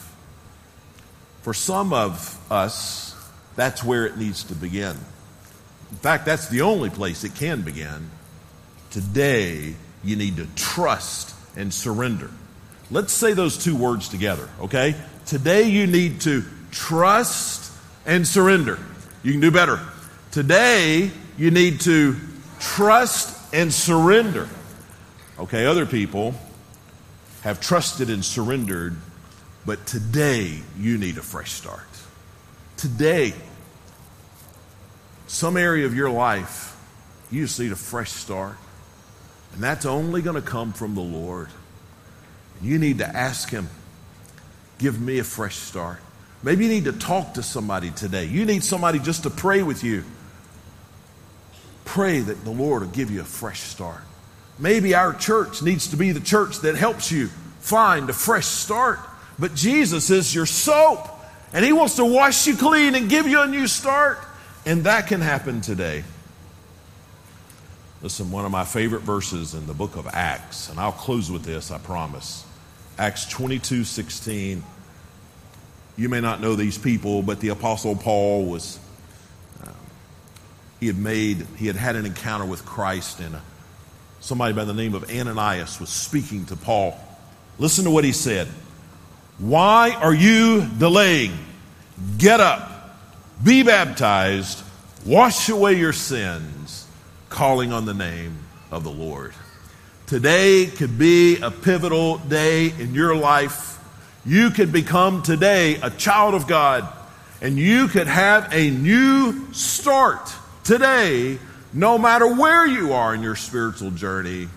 For 1.42 1.54
some 1.54 1.92
of 1.92 2.38
us, 2.50 3.16
that's 3.56 3.82
where 3.82 4.06
it 4.06 4.16
needs 4.16 4.44
to 4.44 4.54
begin. 4.54 4.96
In 5.90 5.96
fact, 5.96 6.24
that's 6.24 6.48
the 6.48 6.62
only 6.62 6.90
place 6.90 7.24
it 7.24 7.34
can 7.34 7.62
begin. 7.62 8.10
Today, 8.90 9.74
you 10.04 10.16
need 10.16 10.36
to 10.36 10.46
trust 10.54 11.34
and 11.56 11.72
surrender. 11.72 12.30
Let's 12.90 13.12
say 13.12 13.32
those 13.32 13.62
two 13.62 13.76
words 13.76 14.08
together, 14.08 14.48
okay? 14.60 14.94
Today, 15.26 15.64
you 15.64 15.86
need 15.86 16.20
to 16.22 16.44
trust 16.70 17.72
and 18.06 18.26
surrender. 18.26 18.78
You 19.22 19.32
can 19.32 19.40
do 19.40 19.50
better. 19.50 19.80
Today, 20.32 21.10
you 21.36 21.50
need 21.50 21.80
to 21.82 22.16
trust 22.58 23.54
and 23.54 23.72
surrender. 23.72 24.48
Okay, 25.38 25.66
other 25.66 25.86
people 25.86 26.34
have 27.42 27.60
trusted 27.60 28.10
and 28.10 28.24
surrendered 28.24 28.96
but 29.66 29.86
today, 29.86 30.58
you 30.78 30.98
need 30.98 31.18
a 31.18 31.22
fresh 31.22 31.52
start. 31.52 31.86
Today, 32.76 33.34
some 35.26 35.56
area 35.56 35.86
of 35.86 35.94
your 35.94 36.10
life, 36.10 36.76
you 37.30 37.44
just 37.44 37.60
need 37.60 37.72
a 37.72 37.76
fresh 37.76 38.10
start. 38.10 38.56
And 39.52 39.62
that's 39.62 39.84
only 39.84 40.22
going 40.22 40.40
to 40.40 40.48
come 40.48 40.72
from 40.72 40.94
the 40.94 41.00
Lord. 41.00 41.48
You 42.62 42.78
need 42.78 42.98
to 42.98 43.06
ask 43.06 43.50
Him, 43.50 43.68
give 44.78 45.00
me 45.00 45.18
a 45.18 45.24
fresh 45.24 45.56
start. 45.56 45.98
Maybe 46.42 46.64
you 46.64 46.70
need 46.70 46.84
to 46.84 46.92
talk 46.92 47.34
to 47.34 47.42
somebody 47.42 47.90
today. 47.90 48.24
You 48.24 48.46
need 48.46 48.64
somebody 48.64 48.98
just 48.98 49.24
to 49.24 49.30
pray 49.30 49.62
with 49.62 49.84
you. 49.84 50.04
Pray 51.84 52.20
that 52.20 52.44
the 52.44 52.50
Lord 52.50 52.82
will 52.82 52.88
give 52.88 53.10
you 53.10 53.20
a 53.20 53.24
fresh 53.24 53.60
start. 53.60 54.00
Maybe 54.58 54.94
our 54.94 55.12
church 55.12 55.62
needs 55.62 55.88
to 55.88 55.96
be 55.96 56.12
the 56.12 56.20
church 56.20 56.60
that 56.60 56.76
helps 56.76 57.10
you 57.10 57.28
find 57.60 58.08
a 58.08 58.12
fresh 58.12 58.46
start. 58.46 59.00
But 59.40 59.54
Jesus 59.54 60.10
is 60.10 60.34
your 60.34 60.44
soap, 60.44 61.08
and 61.54 61.64
He 61.64 61.72
wants 61.72 61.96
to 61.96 62.04
wash 62.04 62.46
you 62.46 62.56
clean 62.56 62.94
and 62.94 63.08
give 63.08 63.26
you 63.26 63.40
a 63.40 63.46
new 63.46 63.66
start. 63.66 64.18
And 64.66 64.84
that 64.84 65.06
can 65.06 65.22
happen 65.22 65.62
today. 65.62 66.04
Listen, 68.02 68.30
one 68.30 68.44
of 68.44 68.50
my 68.50 68.64
favorite 68.64 69.00
verses 69.00 69.54
in 69.54 69.66
the 69.66 69.72
book 69.72 69.96
of 69.96 70.06
Acts, 70.06 70.68
and 70.68 70.78
I'll 70.78 70.92
close 70.92 71.30
with 71.30 71.42
this, 71.42 71.70
I 71.70 71.78
promise. 71.78 72.44
Acts 72.98 73.26
22 73.26 73.84
16. 73.84 74.62
You 75.96 76.08
may 76.08 76.20
not 76.20 76.40
know 76.40 76.54
these 76.54 76.78
people, 76.78 77.22
but 77.22 77.40
the 77.40 77.48
Apostle 77.48 77.96
Paul 77.96 78.44
was, 78.44 78.78
um, 79.62 79.74
he 80.80 80.86
had 80.86 80.98
made, 80.98 81.46
he 81.56 81.66
had 81.66 81.76
had 81.76 81.96
an 81.96 82.04
encounter 82.06 82.44
with 82.44 82.64
Christ, 82.64 83.20
and 83.20 83.36
uh, 83.36 83.40
somebody 84.20 84.54
by 84.54 84.64
the 84.64 84.74
name 84.74 84.94
of 84.94 85.10
Ananias 85.10 85.80
was 85.80 85.88
speaking 85.88 86.44
to 86.46 86.56
Paul. 86.56 86.98
Listen 87.58 87.84
to 87.84 87.90
what 87.90 88.04
he 88.04 88.12
said. 88.12 88.48
Why 89.40 89.92
are 89.92 90.12
you 90.12 90.68
delaying? 90.78 91.32
Get 92.18 92.40
up, 92.40 92.98
be 93.42 93.62
baptized, 93.62 94.62
wash 95.06 95.48
away 95.48 95.78
your 95.78 95.94
sins, 95.94 96.86
calling 97.30 97.72
on 97.72 97.86
the 97.86 97.94
name 97.94 98.36
of 98.70 98.84
the 98.84 98.90
Lord. 98.90 99.32
Today 100.06 100.66
could 100.66 100.98
be 100.98 101.40
a 101.40 101.50
pivotal 101.50 102.18
day 102.18 102.66
in 102.66 102.92
your 102.92 103.16
life. 103.16 103.78
You 104.26 104.50
could 104.50 104.72
become 104.72 105.22
today 105.22 105.76
a 105.76 105.88
child 105.88 106.34
of 106.34 106.46
God, 106.46 106.86
and 107.40 107.56
you 107.58 107.88
could 107.88 108.08
have 108.08 108.52
a 108.52 108.68
new 108.68 109.54
start 109.54 110.30
today, 110.64 111.38
no 111.72 111.96
matter 111.96 112.26
where 112.26 112.66
you 112.66 112.92
are 112.92 113.14
in 113.14 113.22
your 113.22 113.36
spiritual 113.36 113.90
journey. 113.90 114.48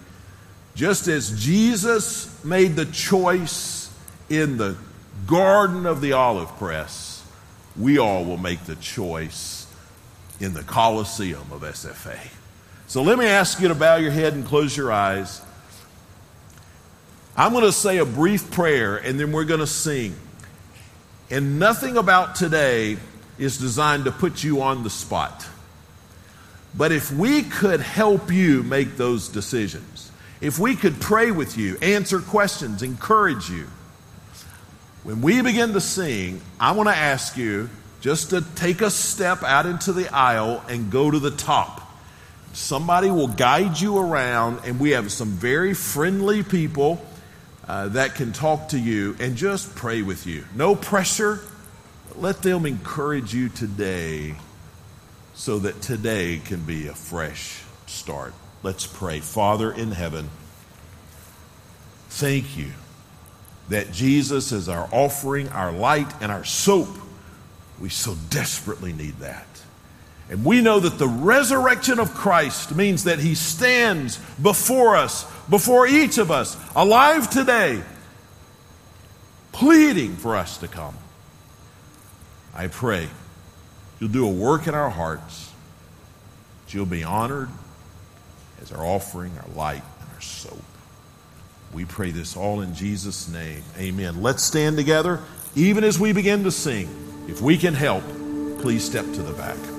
Just 0.75 1.07
as 1.07 1.41
Jesus 1.41 2.43
made 2.43 2.75
the 2.75 2.85
choice 2.85 3.82
in 4.37 4.57
the 4.57 4.75
garden 5.25 5.85
of 5.85 6.01
the 6.01 6.13
olive 6.13 6.49
press, 6.57 7.25
we 7.77 7.97
all 7.97 8.25
will 8.25 8.37
make 8.37 8.63
the 8.65 8.75
choice 8.75 9.67
in 10.39 10.53
the 10.53 10.63
Coliseum 10.63 11.51
of 11.51 11.61
SFA. 11.61 12.19
So 12.87 13.01
let 13.01 13.17
me 13.17 13.25
ask 13.25 13.59
you 13.59 13.69
to 13.69 13.75
bow 13.75 13.95
your 13.95 14.11
head 14.11 14.33
and 14.33 14.45
close 14.45 14.75
your 14.75 14.91
eyes. 14.91 15.41
I'm 17.35 17.51
going 17.51 17.63
to 17.63 17.71
say 17.71 17.97
a 17.97 18.05
brief 18.05 18.51
prayer 18.51 18.97
and 18.97 19.19
then 19.19 19.31
we're 19.31 19.45
going 19.45 19.61
to 19.61 19.67
sing. 19.67 20.15
And 21.31 21.57
nothing 21.57 21.97
about 21.97 22.35
today 22.35 22.97
is 23.39 23.57
designed 23.57 24.05
to 24.05 24.11
put 24.11 24.43
you 24.43 24.61
on 24.61 24.83
the 24.83 24.89
spot. 24.89 25.47
But 26.75 26.91
if 26.91 27.11
we 27.11 27.43
could 27.43 27.79
help 27.79 28.31
you 28.31 28.63
make 28.63 28.97
those 28.97 29.29
decisions, 29.29 30.11
if 30.41 30.59
we 30.59 30.75
could 30.75 30.99
pray 30.99 31.31
with 31.31 31.57
you, 31.57 31.77
answer 31.81 32.19
questions, 32.19 32.83
encourage 32.83 33.49
you, 33.49 33.67
when 35.03 35.21
we 35.21 35.41
begin 35.41 35.73
to 35.73 35.81
sing, 35.81 36.41
I 36.59 36.71
want 36.71 36.87
to 36.87 36.95
ask 36.95 37.35
you 37.35 37.69
just 37.99 38.29
to 38.29 38.41
take 38.55 38.81
a 38.81 38.89
step 38.89 39.43
out 39.43 39.65
into 39.65 39.91
the 39.91 40.13
aisle 40.13 40.63
and 40.69 40.91
go 40.91 41.11
to 41.11 41.19
the 41.19 41.31
top. 41.31 41.81
Somebody 42.53 43.09
will 43.09 43.27
guide 43.27 43.79
you 43.79 43.97
around, 43.97 44.61
and 44.65 44.79
we 44.79 44.91
have 44.91 45.11
some 45.11 45.29
very 45.29 45.73
friendly 45.73 46.43
people 46.43 47.03
uh, 47.67 47.89
that 47.89 48.15
can 48.15 48.31
talk 48.31 48.69
to 48.69 48.79
you 48.79 49.15
and 49.19 49.35
just 49.35 49.75
pray 49.75 50.01
with 50.01 50.25
you. 50.25 50.45
No 50.55 50.75
pressure. 50.75 51.39
Let 52.15 52.41
them 52.41 52.65
encourage 52.65 53.33
you 53.33 53.49
today 53.49 54.35
so 55.33 55.59
that 55.59 55.81
today 55.81 56.39
can 56.45 56.61
be 56.61 56.87
a 56.87 56.93
fresh 56.93 57.63
start. 57.87 58.33
Let's 58.61 58.85
pray. 58.85 59.19
Father 59.19 59.71
in 59.71 59.91
heaven, 59.91 60.29
thank 62.09 62.55
you 62.55 62.71
that 63.69 63.91
Jesus 63.91 64.51
is 64.51 64.69
our 64.69 64.89
offering, 64.91 65.49
our 65.49 65.71
light, 65.71 66.11
and 66.21 66.31
our 66.31 66.43
soap. 66.43 66.89
We 67.79 67.89
so 67.89 68.15
desperately 68.29 68.93
need 68.93 69.19
that. 69.19 69.47
And 70.29 70.45
we 70.45 70.61
know 70.61 70.79
that 70.79 70.97
the 70.97 71.07
resurrection 71.07 71.99
of 71.99 72.13
Christ 72.13 72.75
means 72.75 73.03
that 73.03 73.19
he 73.19 73.35
stands 73.35 74.17
before 74.41 74.95
us, 74.95 75.29
before 75.49 75.85
each 75.85 76.17
of 76.17 76.31
us, 76.31 76.57
alive 76.75 77.29
today, 77.29 77.81
pleading 79.51 80.15
for 80.15 80.35
us 80.35 80.57
to 80.59 80.67
come. 80.67 80.95
I 82.55 82.67
pray 82.67 83.09
you'll 83.99 84.09
do 84.09 84.27
a 84.27 84.31
work 84.31 84.67
in 84.67 84.73
our 84.73 84.89
hearts, 84.89 85.51
that 86.65 86.73
you'll 86.73 86.85
be 86.85 87.03
honored 87.03 87.49
as 88.61 88.71
our 88.71 88.83
offering, 88.83 89.31
our 89.37 89.55
light, 89.55 89.83
and 90.01 90.09
our 90.13 90.21
soap. 90.21 90.63
We 91.73 91.85
pray 91.85 92.11
this 92.11 92.37
all 92.37 92.61
in 92.61 92.75
Jesus' 92.75 93.27
name. 93.27 93.63
Amen. 93.77 94.21
Let's 94.21 94.43
stand 94.43 94.77
together, 94.77 95.19
even 95.55 95.83
as 95.83 95.99
we 95.99 96.13
begin 96.13 96.43
to 96.43 96.51
sing. 96.51 96.87
If 97.27 97.41
we 97.41 97.57
can 97.57 97.73
help, 97.73 98.03
please 98.59 98.83
step 98.83 99.05
to 99.05 99.23
the 99.23 99.33
back. 99.33 99.72